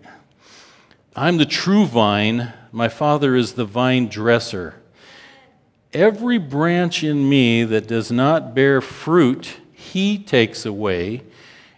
[1.14, 4.74] I'm the true vine, my Father is the vine dresser.
[5.92, 11.22] Every branch in me that does not bear fruit, he takes away.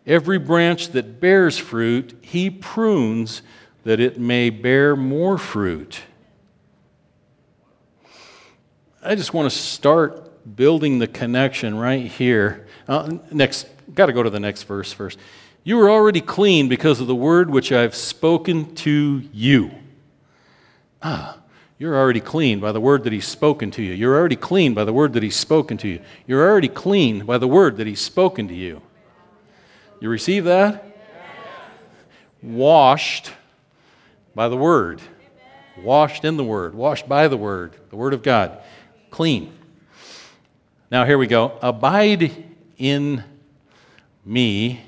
[0.06, 3.42] Every branch that bears fruit, he prunes
[3.84, 6.02] that it may bear more fruit.
[9.02, 12.66] I just want to start building the connection right here.
[12.86, 15.18] Uh, next, got to go to the next verse first.
[15.64, 19.70] You are already clean because of the word which I've spoken to you.
[21.02, 21.38] Ah,
[21.82, 23.92] you're already clean by the word that He's spoken to you.
[23.92, 26.00] You're already clean by the word that He's spoken to you.
[26.28, 28.80] You're already clean by the word that He's spoken to you.
[29.98, 30.96] You receive that?
[32.40, 33.32] Washed
[34.32, 35.02] by the word.
[35.76, 36.76] Washed in the word.
[36.76, 37.74] Washed by the word.
[37.90, 38.60] The word of God.
[39.10, 39.52] Clean.
[40.88, 41.58] Now here we go.
[41.62, 42.44] Abide
[42.78, 43.24] in
[44.24, 44.82] me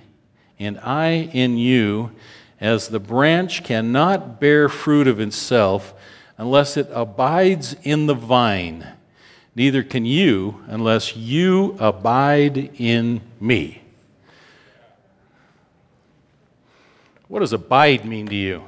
[0.60, 2.12] and I in you,
[2.60, 5.92] as the branch cannot bear fruit of itself
[6.36, 8.86] unless it abides in the vine,
[9.54, 13.82] neither can you unless you abide in me.
[17.28, 18.64] What does abide mean to you?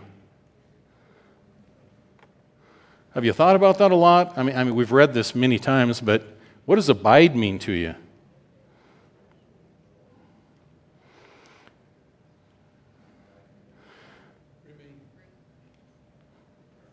[3.14, 4.36] Have you thought about that a lot?
[4.36, 6.22] I mean, I mean, we've read this many times, but
[6.66, 7.94] what does abide mean to you?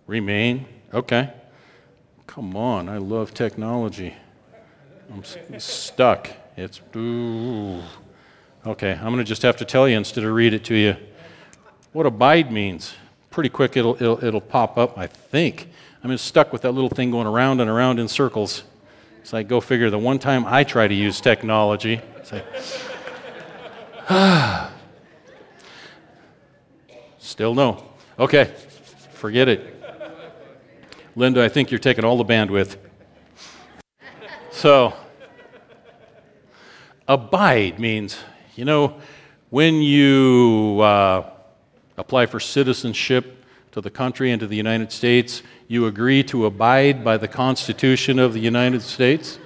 [0.07, 0.65] Remain.
[0.93, 1.31] Okay.
[2.27, 4.15] Come on, I love technology.
[5.11, 5.23] I'm
[5.59, 6.29] stuck.
[6.57, 6.81] It's.
[6.95, 7.81] Ooh.
[8.65, 10.95] Okay, I'm going to just have to tell you instead of read it to you.
[11.91, 12.95] What abide means.
[13.29, 15.69] Pretty quick, it'll, it'll, it'll pop up, I think.
[16.03, 18.63] I'm just stuck with that little thing going around and around in circles.
[19.21, 22.45] It's like, go figure, the one time I try to use technology, it's like,
[27.19, 27.83] still no.
[28.19, 28.53] Okay,
[29.13, 29.72] forget it.
[31.15, 32.77] Linda, I think you're taking all the bandwidth.
[34.51, 34.93] So,
[37.07, 38.17] abide means,
[38.55, 38.99] you know,
[39.51, 41.29] when you uh,
[41.97, 47.03] apply for citizenship to the country and to the United States, you agree to abide
[47.03, 49.37] by the Constitution of the United States.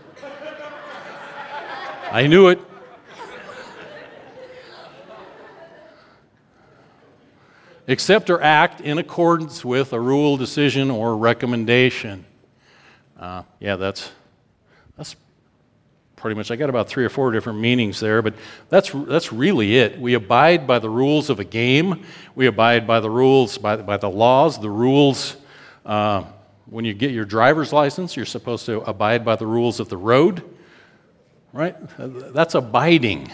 [2.11, 2.66] I knew it.
[7.87, 12.25] Accept or act in accordance with a rule, decision, or recommendation.
[13.19, 14.11] Uh, yeah, that's,
[14.97, 15.15] that's
[16.15, 18.33] pretty much, I got about three or four different meanings there, but
[18.69, 19.99] that's, that's really it.
[19.99, 22.03] We abide by the rules of a game,
[22.35, 25.37] we abide by the rules, by, by the laws, the rules.
[25.85, 26.25] Uh,
[26.65, 29.95] when you get your driver's license, you're supposed to abide by the rules of the
[29.95, 30.43] road,
[31.53, 31.75] right?
[31.97, 33.31] That's abiding.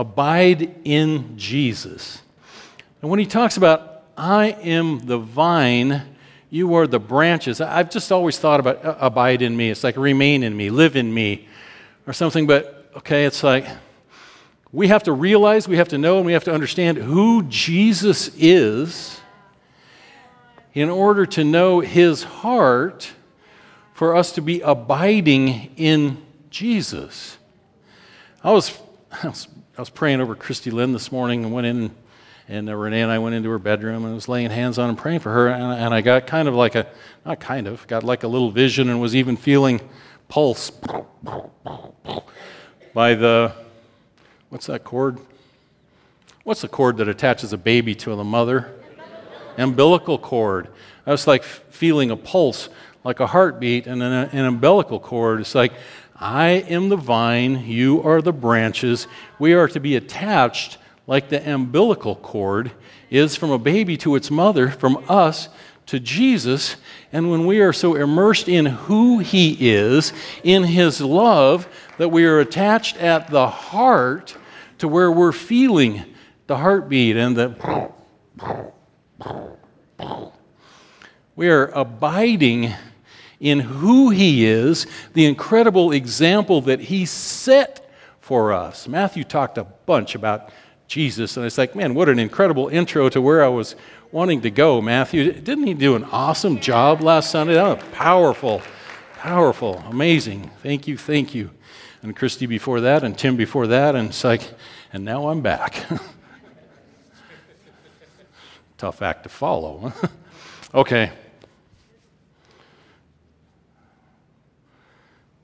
[0.00, 2.22] Abide in Jesus.
[3.02, 6.16] And when he talks about, I am the vine,
[6.48, 9.68] you are the branches, I've just always thought about uh, abide in me.
[9.68, 11.48] It's like remain in me, live in me,
[12.06, 12.46] or something.
[12.46, 13.66] But okay, it's like
[14.72, 18.30] we have to realize, we have to know, and we have to understand who Jesus
[18.38, 19.20] is
[20.72, 23.12] in order to know his heart
[23.92, 27.36] for us to be abiding in Jesus.
[28.42, 28.80] I was,
[29.22, 29.46] I was
[29.76, 31.90] I was praying over Christy Lynn this morning and went in
[32.50, 34.98] And uh, Renee and I went into her bedroom and was laying hands on and
[34.98, 35.48] praying for her.
[35.48, 36.88] And, and I got kind of like a,
[37.24, 39.80] not kind of, got like a little vision and was even feeling
[40.28, 40.72] pulse
[42.92, 43.52] by the,
[44.48, 45.18] what's that cord?
[46.42, 48.74] What's the cord that attaches a baby to the mother?
[49.56, 50.68] umbilical cord.
[51.06, 52.68] I was like feeling a pulse,
[53.04, 55.40] like a heartbeat, and an, an umbilical cord.
[55.40, 55.72] It's like,
[56.22, 59.06] I am the vine, you are the branches.
[59.38, 62.72] We are to be attached like the umbilical cord
[63.08, 65.48] is from a baby to its mother, from us
[65.86, 66.76] to Jesus.
[67.10, 70.12] And when we are so immersed in who He is,
[70.44, 71.66] in His love,
[71.96, 74.36] that we are attached at the heart
[74.76, 76.04] to where we're feeling
[76.46, 77.90] the heartbeat and the.
[81.34, 82.74] We are abiding
[83.40, 88.86] in who He is, the incredible example that He set for us.
[88.86, 90.50] Matthew talked a bunch about
[90.90, 91.36] Jesus.
[91.36, 93.76] And it's like, man, what an incredible intro to where I was
[94.10, 95.32] wanting to go, Matthew.
[95.32, 97.54] Didn't he do an awesome job last Sunday?
[97.54, 98.60] Was powerful,
[99.16, 100.50] powerful, amazing.
[100.64, 101.50] Thank you, thank you.
[102.02, 104.42] And Christy before that, and Tim before that, and it's like,
[104.92, 105.86] and now I'm back.
[108.78, 109.92] Tough act to follow.
[110.74, 111.12] okay.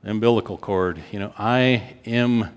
[0.07, 1.02] Umbilical cord.
[1.11, 2.57] You know, I am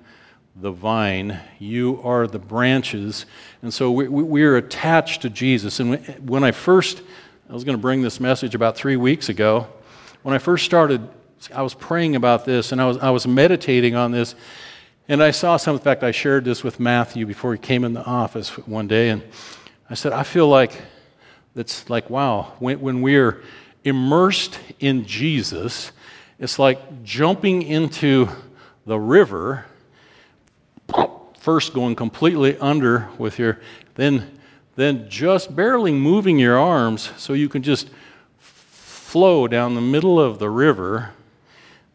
[0.56, 3.26] the vine, you are the branches.
[3.64, 5.80] And so we, we, are attached to Jesus.
[5.80, 5.98] And
[6.30, 7.02] when I first,
[7.50, 9.68] I was going to bring this message about three weeks ago,
[10.22, 11.10] when I first started,
[11.56, 14.36] I was praying about this and I was, I was meditating on this.
[15.08, 17.94] And I saw some, in fact, I shared this with Matthew before he came in
[17.94, 19.10] the office one day.
[19.10, 19.24] And
[19.90, 20.80] I said, I feel like
[21.56, 23.42] it's like, wow, when, when we're
[23.84, 25.92] immersed in Jesus,
[26.40, 28.30] it's like jumping into
[28.86, 29.66] the river
[31.40, 33.60] first going completely under with your,
[33.96, 34.40] then,
[34.76, 37.90] then just barely moving your arms so you can just
[38.38, 41.12] flow down the middle of the river.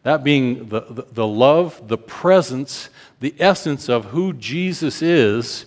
[0.03, 2.89] That being the, the, the love, the presence,
[3.19, 5.65] the essence of who Jesus is,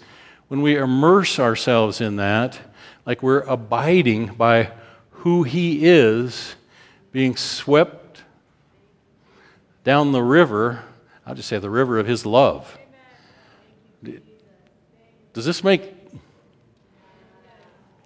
[0.48, 2.58] when we immerse ourselves in that,
[3.06, 4.72] like we're abiding by
[5.10, 6.56] who He is,
[7.10, 7.97] being swept
[9.88, 10.84] down the river,
[11.24, 12.76] I'll just say the river of His love.
[15.32, 15.94] Does this make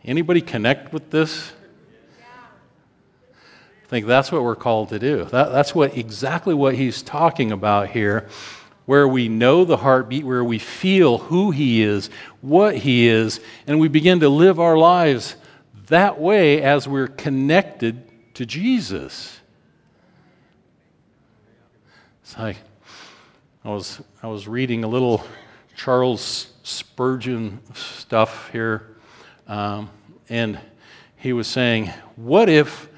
[0.04, 1.50] anybody connect with this?
[3.82, 5.24] I think that's what we're called to do.
[5.24, 8.28] That, that's what exactly what he's talking about here,
[8.86, 12.10] where we know the heartbeat, where we feel who he is,
[12.40, 15.34] what he is, and we begin to live our lives
[15.88, 19.40] that way as we're connected to Jesus.
[22.38, 22.56] Like
[23.64, 25.24] I was I was reading a little
[25.76, 28.96] Charles Spurgeon stuff here,
[29.46, 29.90] um,
[30.28, 30.58] and
[31.16, 32.88] he was saying, What if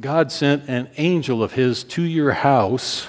[0.00, 3.08] God sent an angel of his to your house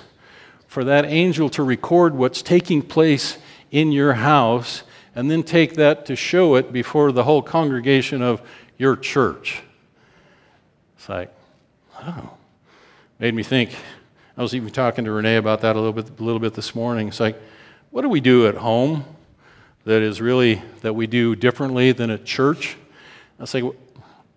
[0.68, 3.38] for that angel to record what's taking place
[3.72, 8.42] in your house and then take that to show it before the whole congregation of
[8.78, 9.62] your church?
[10.98, 11.34] It's like,
[12.02, 12.32] oh.
[13.18, 13.74] Made me think.
[14.38, 16.76] I was even talking to Renee about that a little bit, a little bit this
[16.76, 17.08] morning.
[17.08, 17.42] It's like,
[17.92, 19.06] what do we do at home
[19.86, 22.76] that is really that we do differently than at church?
[23.40, 23.76] I say, well,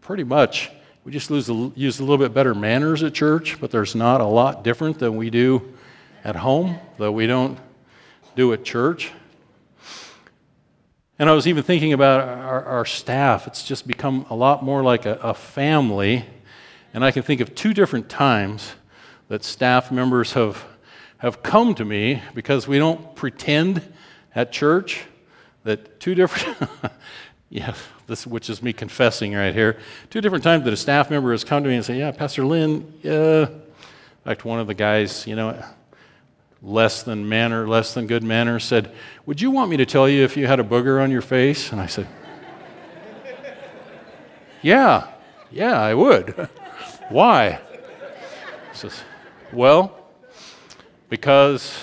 [0.00, 0.70] pretty much.
[1.04, 4.24] We just lose use a little bit better manners at church, but there's not a
[4.24, 5.74] lot different than we do
[6.22, 7.58] at home that we don't
[8.36, 9.10] do at church.
[11.18, 13.48] And I was even thinking about our, our staff.
[13.48, 16.24] It's just become a lot more like a, a family.
[16.94, 18.74] And I can think of two different times
[19.28, 20.64] that staff members have,
[21.18, 23.82] have come to me because we don't pretend
[24.34, 25.04] at church
[25.64, 26.70] that two different,
[27.50, 27.74] yeah,
[28.06, 29.78] this, which is me confessing right here,
[30.10, 32.44] two different times that a staff member has come to me and said, Yeah, Pastor
[32.44, 32.92] Lynn.
[33.02, 33.60] In
[34.24, 35.62] fact, one of the guys, you know,
[36.62, 38.92] less than manner, less than good manner, said,
[39.26, 41.70] Would you want me to tell you if you had a booger on your face?
[41.72, 42.08] And I said,
[44.62, 45.08] Yeah,
[45.50, 46.48] yeah, I would.
[47.10, 47.60] Why?
[48.72, 49.02] Says,
[49.52, 49.96] Well,
[51.08, 51.78] because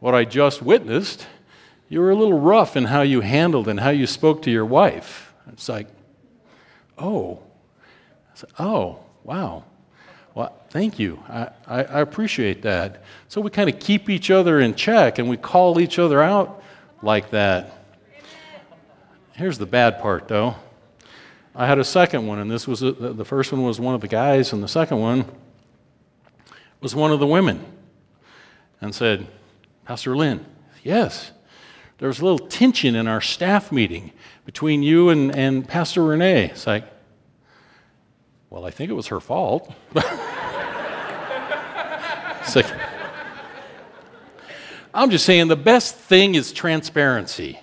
[0.00, 1.26] what I just witnessed
[1.92, 4.64] you were a little rough in how you handled and how you spoke to your
[4.64, 5.34] wife.
[5.52, 5.88] It's like,
[6.96, 7.40] oh.
[8.32, 9.64] Said, oh, wow.
[10.34, 11.22] Well, thank you.
[11.28, 13.02] I, I, I appreciate that.
[13.28, 16.62] So we kind of keep each other in check and we call each other out
[17.02, 17.84] like that.
[19.34, 20.54] Here's the bad part, though.
[21.54, 23.94] I had a second one, and this was uh, a, the first one was one
[23.94, 25.26] of the guys, and the second one
[26.82, 27.64] was one of the women,
[28.80, 29.26] and said,
[29.86, 30.44] Pastor Lynn,
[30.82, 31.30] yes,
[31.98, 34.12] there was a little tension in our staff meeting
[34.44, 36.46] between you and, and Pastor Renee.
[36.46, 36.84] It's like,
[38.50, 39.72] well, I think it was her fault.
[39.94, 40.06] it's
[42.56, 42.66] like,
[44.92, 47.58] I'm just saying the best thing is transparency.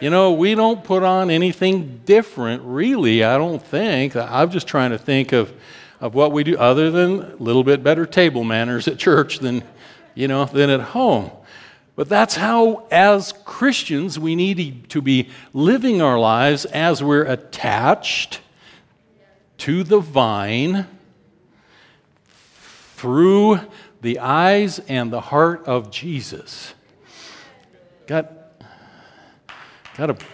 [0.00, 4.16] You know, we don't put on anything different, really, I don't think.
[4.16, 5.52] I'm just trying to think of,
[6.04, 9.64] of what we do other than a little bit better table manners at church than,
[10.14, 11.30] you know, than at home.
[11.96, 18.40] But that's how, as Christians, we need to be living our lives as we're attached
[19.58, 20.86] to the vine
[22.96, 23.60] through
[24.02, 26.74] the eyes and the heart of Jesus.
[28.06, 28.30] Got,
[29.96, 30.26] got to.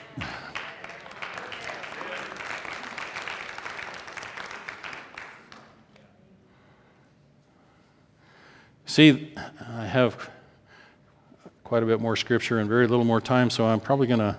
[8.91, 9.33] See,
[9.73, 10.29] I have
[11.63, 14.37] quite a bit more scripture and very little more time, so I'm probably going to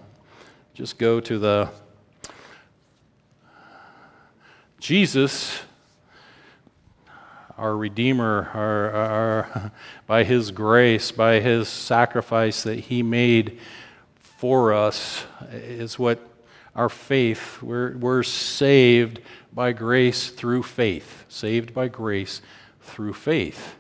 [0.74, 1.70] just go to the
[4.78, 5.62] Jesus,
[7.58, 9.72] our Redeemer, our, our,
[10.06, 13.58] by His grace, by His sacrifice that He made
[14.16, 15.24] for us,
[15.54, 16.20] is what
[16.76, 19.22] our faith, we're, we're saved
[19.54, 21.24] by grace through faith.
[21.30, 22.42] Saved by grace
[22.82, 23.76] through faith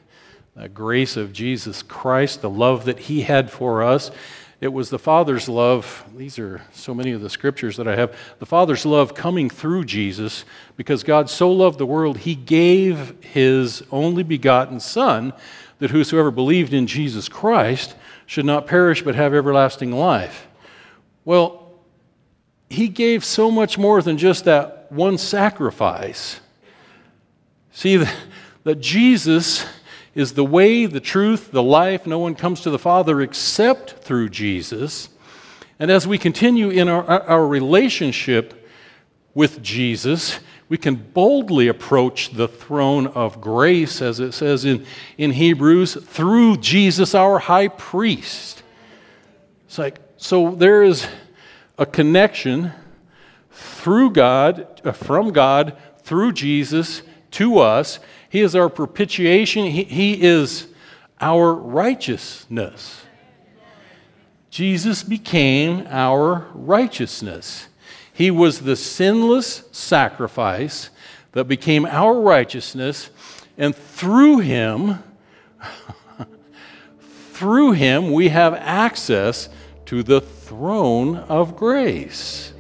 [0.55, 4.11] the grace of Jesus Christ, the love that He had for us.
[4.59, 6.05] It was the Father's love.
[6.15, 8.15] These are so many of the scriptures that I have.
[8.39, 10.45] The Father's love coming through Jesus
[10.77, 15.33] because God so loved the world, He gave His only begotten Son
[15.79, 17.95] that whosoever believed in Jesus Christ
[18.27, 20.47] should not perish but have everlasting life.
[21.25, 21.71] Well,
[22.69, 26.39] He gave so much more than just that one sacrifice.
[27.71, 28.05] See,
[28.63, 29.65] that Jesus
[30.13, 32.05] is the way, the truth, the life.
[32.05, 35.09] No one comes to the Father except through Jesus.
[35.79, 38.67] And as we continue in our, our relationship
[39.33, 40.39] with Jesus,
[40.69, 44.85] we can boldly approach the throne of grace, as it says in,
[45.17, 48.63] in Hebrews, through Jesus, our high priest.
[49.65, 51.07] It's like, so there is
[51.77, 52.71] a connection
[53.51, 57.01] through God, uh, from God, through Jesus
[57.31, 57.99] to us.
[58.31, 60.67] He is our propitiation, He, he is
[61.19, 63.03] our righteousness.
[64.49, 67.67] Jesus became our righteousness.
[68.13, 70.89] He was the sinless sacrifice
[71.33, 73.09] that became our righteousness,
[73.57, 75.03] and through him,
[77.31, 79.49] through him, we have access
[79.87, 82.50] to the throne of grace.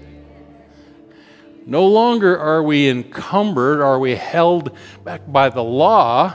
[1.65, 6.33] No longer are we encumbered, are we held back by the law,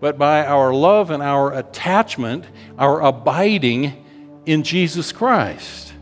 [0.00, 2.44] but by our love and our attachment,
[2.78, 4.04] our abiding
[4.44, 5.92] in Jesus Christ.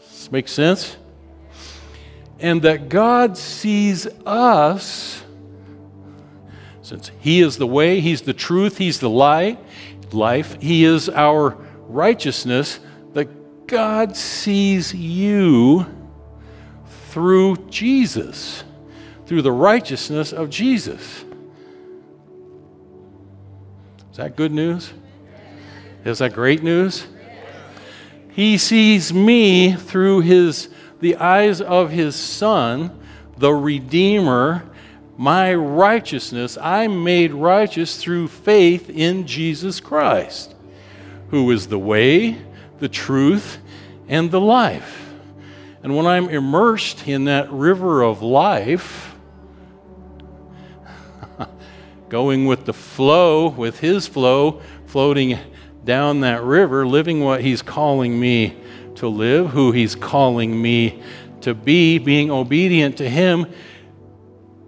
[0.00, 0.96] This makes sense?
[2.38, 5.22] And that God sees us,
[6.82, 9.58] since He is the way, He's the truth, He's the light,
[10.12, 11.56] life, He is our
[11.86, 12.80] righteousness,
[13.12, 15.86] that God sees you
[17.10, 18.62] through Jesus,
[19.26, 21.24] through the righteousness of Jesus.
[24.10, 24.92] Is that good news?
[26.04, 27.06] Is that great news?
[28.30, 30.68] He sees me through his
[31.00, 32.90] the eyes of his son,
[33.38, 34.62] the redeemer,
[35.16, 36.58] my righteousness.
[36.60, 40.54] I'm made righteous through faith in Jesus Christ,
[41.30, 42.38] who is the way,
[42.78, 43.58] the truth,
[44.08, 45.09] and the life.
[45.82, 49.14] And when I'm immersed in that river of life,
[52.08, 55.38] going with the flow, with His flow, floating
[55.84, 58.56] down that river, living what He's calling me
[58.96, 61.02] to live, who He's calling me
[61.40, 63.46] to be, being obedient to Him,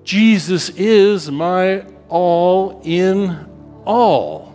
[0.04, 3.48] Jesus is my all in
[3.84, 4.52] all.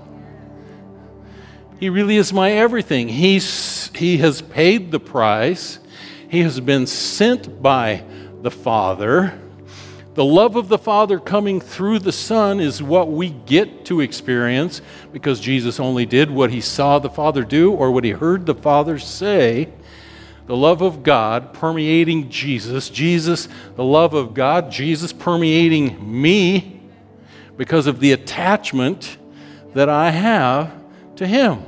[1.79, 3.07] He really is my everything.
[3.07, 5.79] He's, he has paid the price.
[6.29, 8.03] He has been sent by
[8.41, 9.39] the Father.
[10.13, 14.81] The love of the Father coming through the Son is what we get to experience
[15.11, 18.55] because Jesus only did what he saw the Father do or what he heard the
[18.55, 19.69] Father say.
[20.47, 26.81] The love of God permeating Jesus, Jesus, the love of God, Jesus permeating me
[27.57, 29.17] because of the attachment
[29.73, 30.71] that I have
[31.17, 31.63] to Him.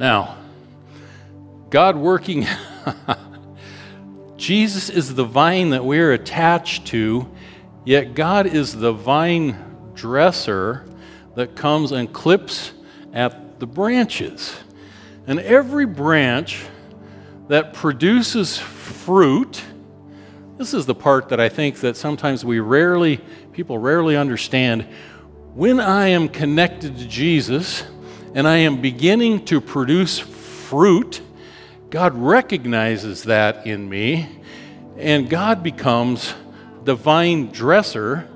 [0.00, 0.38] Now,
[1.68, 2.46] God working
[4.38, 7.30] Jesus is the vine that we're attached to,
[7.84, 10.88] yet God is the vine dresser
[11.34, 12.72] that comes and clips
[13.12, 14.56] at the branches.
[15.26, 16.64] And every branch
[17.48, 19.62] that produces fruit,
[20.56, 23.20] this is the part that I think that sometimes we rarely,
[23.52, 24.86] people rarely understand.
[25.52, 27.84] When I am connected to Jesus
[28.34, 31.20] and I am beginning to produce fruit,
[31.90, 34.28] God recognizes that in me,
[34.96, 36.34] and God becomes
[36.84, 38.28] the vine dresser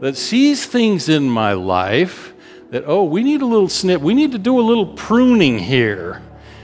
[0.00, 2.32] that sees things in my life
[2.70, 6.22] that, oh, we need a little snip, we need to do a little pruning here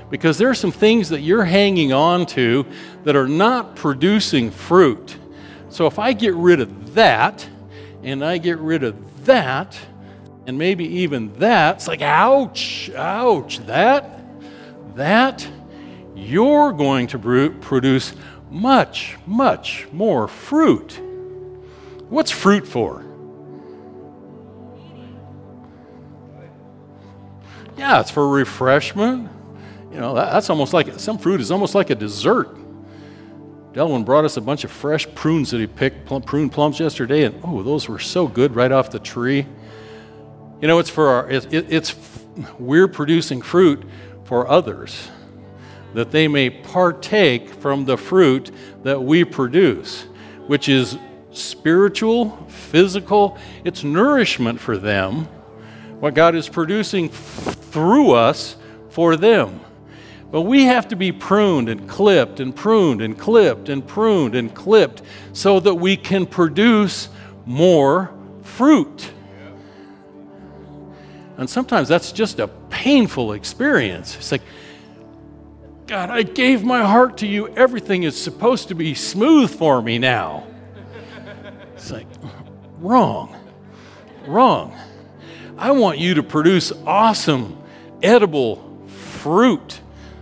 [0.09, 2.65] because there are some things that you're hanging on to
[3.03, 5.17] that are not producing fruit.
[5.69, 7.47] So if I get rid of that,
[8.05, 9.77] and I get rid of that,
[10.47, 14.21] and maybe even that, it's like, ouch, ouch, that,
[14.95, 15.47] that,
[16.15, 18.15] you're going to produce
[18.51, 21.01] much, much more fruit.
[22.09, 23.05] What's fruit for?
[27.77, 29.29] Yeah, it's for refreshment.
[29.93, 32.57] You know, that's almost like some fruit is almost like a dessert.
[33.73, 37.39] Delwyn brought us a bunch of fresh prunes that he picked, prune plums yesterday, and
[37.45, 39.47] oh, those were so good right off the tree.
[40.61, 41.95] You know, it's for our, it, it, it's,
[42.59, 43.85] we're producing fruit
[44.25, 45.11] for others
[45.95, 48.51] that they may partake from the fruit
[48.83, 50.03] that we produce,
[50.47, 50.99] which is
[51.33, 55.25] spiritual, physical, it's nourishment for them.
[56.01, 58.57] What God is producing through us
[58.91, 59.61] for them.
[60.31, 64.55] But we have to be pruned and clipped and pruned and clipped and pruned and
[64.55, 65.03] clipped
[65.33, 67.09] so that we can produce
[67.47, 69.13] more fruit.
[71.39, 74.17] And sometimes that's just a painful experience.
[74.17, 74.43] It's like,
[75.87, 77.49] God, I gave my heart to you.
[77.49, 80.47] Everything is supposed to be smooth for me now.
[81.75, 82.07] It's like,
[82.79, 83.37] wrong,
[84.27, 84.75] wrong.
[85.59, 87.63] I want you to produce awesome,
[88.03, 89.81] edible fruit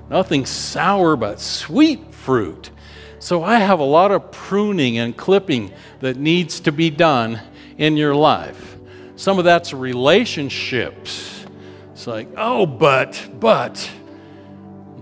[0.08, 2.70] nothing sour but sweet fruit.
[3.18, 7.40] So I have a lot of pruning and clipping that needs to be done
[7.78, 8.73] in your life.
[9.16, 11.46] Some of that's relationships.
[11.92, 13.90] It's like, oh, but, but.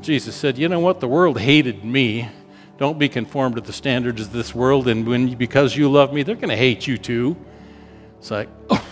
[0.01, 1.01] Jesus said, you know what?
[1.01, 2.29] The world hated me.
[2.79, 6.23] Don't be conformed to the standards of this world, and when because you love me,
[6.25, 7.37] they're going to hate you too.
[8.19, 8.85] It's like, oh,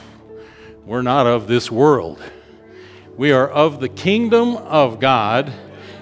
[0.87, 2.23] we're not of this world.
[3.17, 5.53] We are of the kingdom of God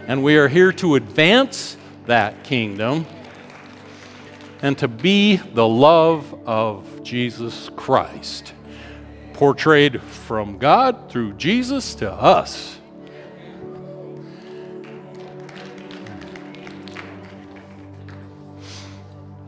[0.09, 3.05] and we are here to advance that kingdom
[4.63, 8.55] and to be the love of Jesus Christ,
[9.39, 12.75] portrayed from God through Jesus to us.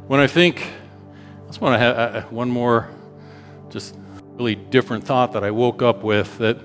[0.07, 2.89] When I think, I just want to have uh, one more,
[3.69, 3.95] just
[4.37, 6.59] really different thought that I woke up with that,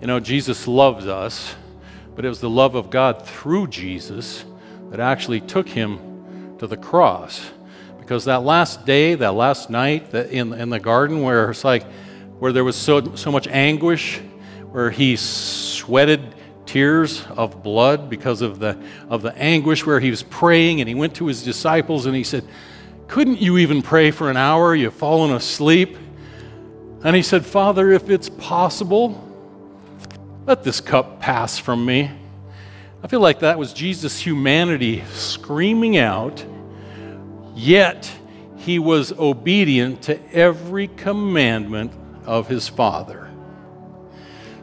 [0.00, 1.56] you know, Jesus loves us
[2.14, 4.44] but it was the love of God through Jesus
[4.90, 7.50] that actually took him to the cross.
[7.98, 11.84] Because that last day, that last night that in, in the garden where it's like,
[12.44, 14.18] where there was so, so much anguish,
[14.70, 16.34] where he sweated
[16.66, 18.78] tears of blood because of the,
[19.08, 22.22] of the anguish, where he was praying and he went to his disciples and he
[22.22, 22.46] said,
[23.08, 24.74] Couldn't you even pray for an hour?
[24.74, 25.96] You've fallen asleep.
[27.02, 29.26] And he said, Father, if it's possible,
[30.44, 32.10] let this cup pass from me.
[33.02, 36.44] I feel like that was Jesus' humanity screaming out,
[37.54, 38.12] yet
[38.58, 43.30] he was obedient to every commandment of his Father.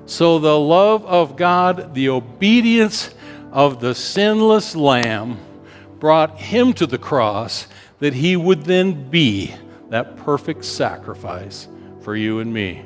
[0.05, 3.13] So the love of God, the obedience
[3.51, 5.39] of the sinless Lamb,
[5.99, 7.67] brought him to the cross
[7.99, 9.53] that he would then be
[9.89, 11.67] that perfect sacrifice
[12.01, 12.83] for you and me.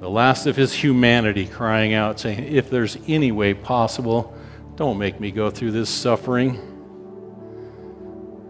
[0.00, 4.34] the last of his humanity, crying out, saying, If there's any way possible,
[4.76, 6.56] don't make me go through this suffering.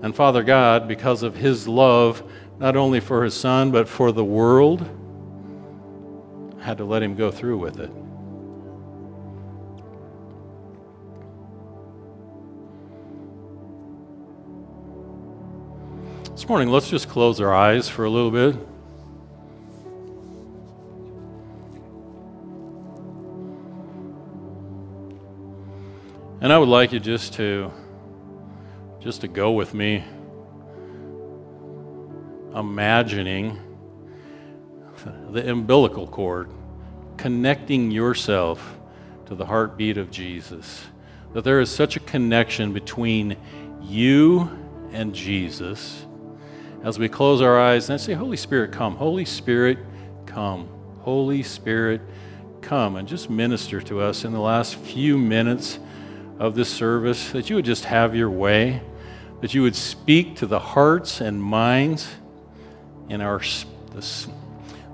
[0.02, 2.22] And Father God, because of his love,
[2.58, 4.86] not only for his son, but for the world,
[6.60, 7.90] had to let him go through with it.
[16.32, 18.56] This morning, let's just close our eyes for a little bit.
[26.40, 27.72] And I would like you just to
[29.00, 30.04] just to go with me
[32.58, 33.58] imagining
[35.30, 36.50] the umbilical cord
[37.16, 38.78] connecting yourself
[39.26, 40.86] to the heartbeat of Jesus.
[41.32, 43.36] that there is such a connection between
[43.82, 44.50] you
[44.92, 46.06] and Jesus.
[46.82, 48.96] As we close our eyes and say, Holy Spirit, come.
[48.96, 49.78] Holy Spirit,
[50.26, 50.68] come.
[51.00, 52.00] Holy Spirit,
[52.60, 52.96] come.
[52.96, 55.78] And just minister to us in the last few minutes
[56.38, 58.80] of this service, that you would just have your way,
[59.40, 62.08] that you would speak to the hearts and minds
[63.08, 63.40] in our
[63.92, 64.28] the,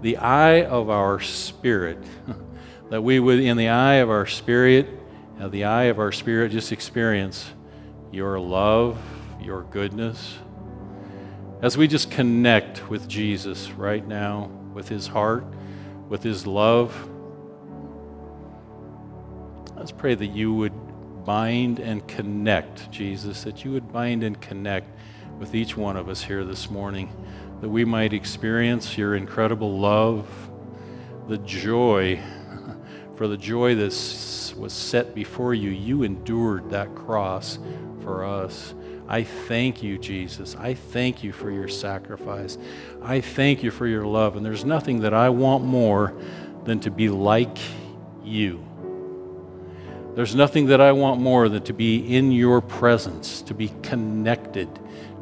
[0.03, 1.99] the eye of our spirit,
[2.91, 4.89] that we would, in the eye of our spirit,
[5.41, 7.51] uh, the eye of our spirit, just experience
[8.13, 8.99] your love,
[9.41, 10.39] your goodness.
[11.61, 15.45] As we just connect with Jesus right now, with his heart,
[16.09, 16.95] with his love,
[19.77, 20.73] let's pray that you would
[21.25, 24.89] bind and connect, Jesus, that you would bind and connect
[25.39, 27.11] with each one of us here this morning,
[27.65, 30.29] that we might experience your incredible love,
[31.29, 32.21] the joy,
[33.17, 35.71] for the joy that was set before you.
[35.71, 37.59] You endured that cross
[38.03, 38.75] for us.
[39.09, 40.55] I thank you, Jesus.
[40.57, 42.59] I thank you for your sacrifice.
[43.03, 44.37] I thank you for your love.
[44.37, 46.13] And there's nothing that I want more
[46.65, 47.57] than to be like
[48.23, 48.63] you.
[50.15, 54.69] There's nothing that I want more than to be in your presence, to be connected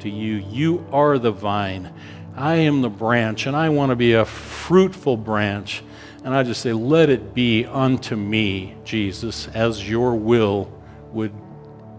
[0.00, 0.44] to you.
[0.50, 1.94] You are the vine.
[2.36, 5.82] I am the branch, and I want to be a fruitful branch.
[6.24, 10.72] And I just say, let it be unto me, Jesus, as your will
[11.12, 11.32] would,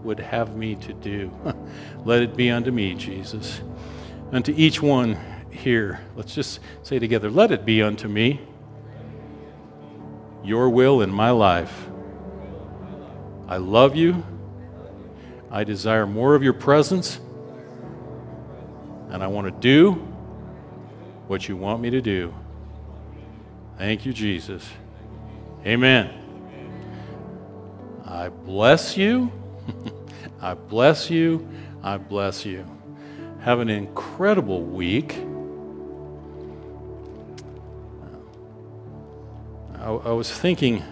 [0.02, 1.30] would have me to do.
[2.04, 3.60] let it be unto me, Jesus.
[4.32, 5.18] And to each one
[5.50, 8.40] here, let's just say together, let it be unto me,
[10.42, 11.86] your will in my life.
[13.46, 14.24] I love you.
[15.50, 17.20] I desire more of your presence.
[19.10, 20.13] And I want to do
[21.26, 22.34] what you want me to do.
[23.78, 24.68] Thank you, Jesus.
[25.66, 26.10] Amen.
[28.04, 29.32] I bless you.
[30.40, 31.48] I bless you.
[31.82, 32.66] I bless you.
[33.40, 35.16] Have an incredible week.
[39.78, 40.82] I, I was thinking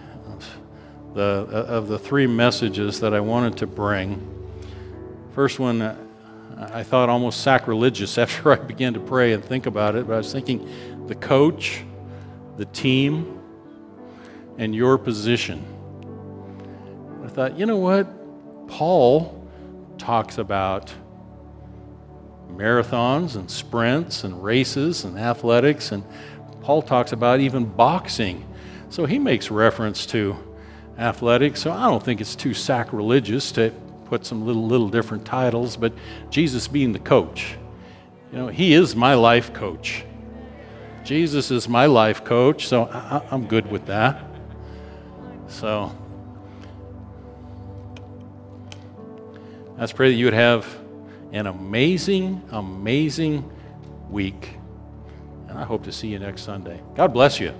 [1.13, 4.29] the, uh, of the three messages that I wanted to bring.
[5.33, 5.97] First one,
[6.71, 10.17] I thought almost sacrilegious after I began to pray and think about it, but I
[10.17, 11.83] was thinking the coach,
[12.57, 13.39] the team,
[14.57, 15.65] and your position.
[17.23, 18.07] I thought, you know what?
[18.67, 19.47] Paul
[19.97, 20.93] talks about
[22.51, 26.03] marathons and sprints and races and athletics, and
[26.61, 28.45] Paul talks about even boxing.
[28.89, 30.37] So he makes reference to
[30.97, 31.61] athletics.
[31.61, 33.73] So I don't think it's too sacrilegious to
[34.13, 35.91] put some little little different titles, but
[36.29, 37.55] Jesus being the coach.
[38.31, 40.05] You know, he is my life coach.
[41.03, 44.23] Jesus is my life coach, so I, am good with that.
[45.47, 45.91] So
[49.79, 50.67] let's pray that you would have
[51.31, 53.49] an amazing, amazing
[54.11, 54.57] week.
[55.47, 56.79] And I hope to see you next Sunday.
[56.93, 57.51] God bless you.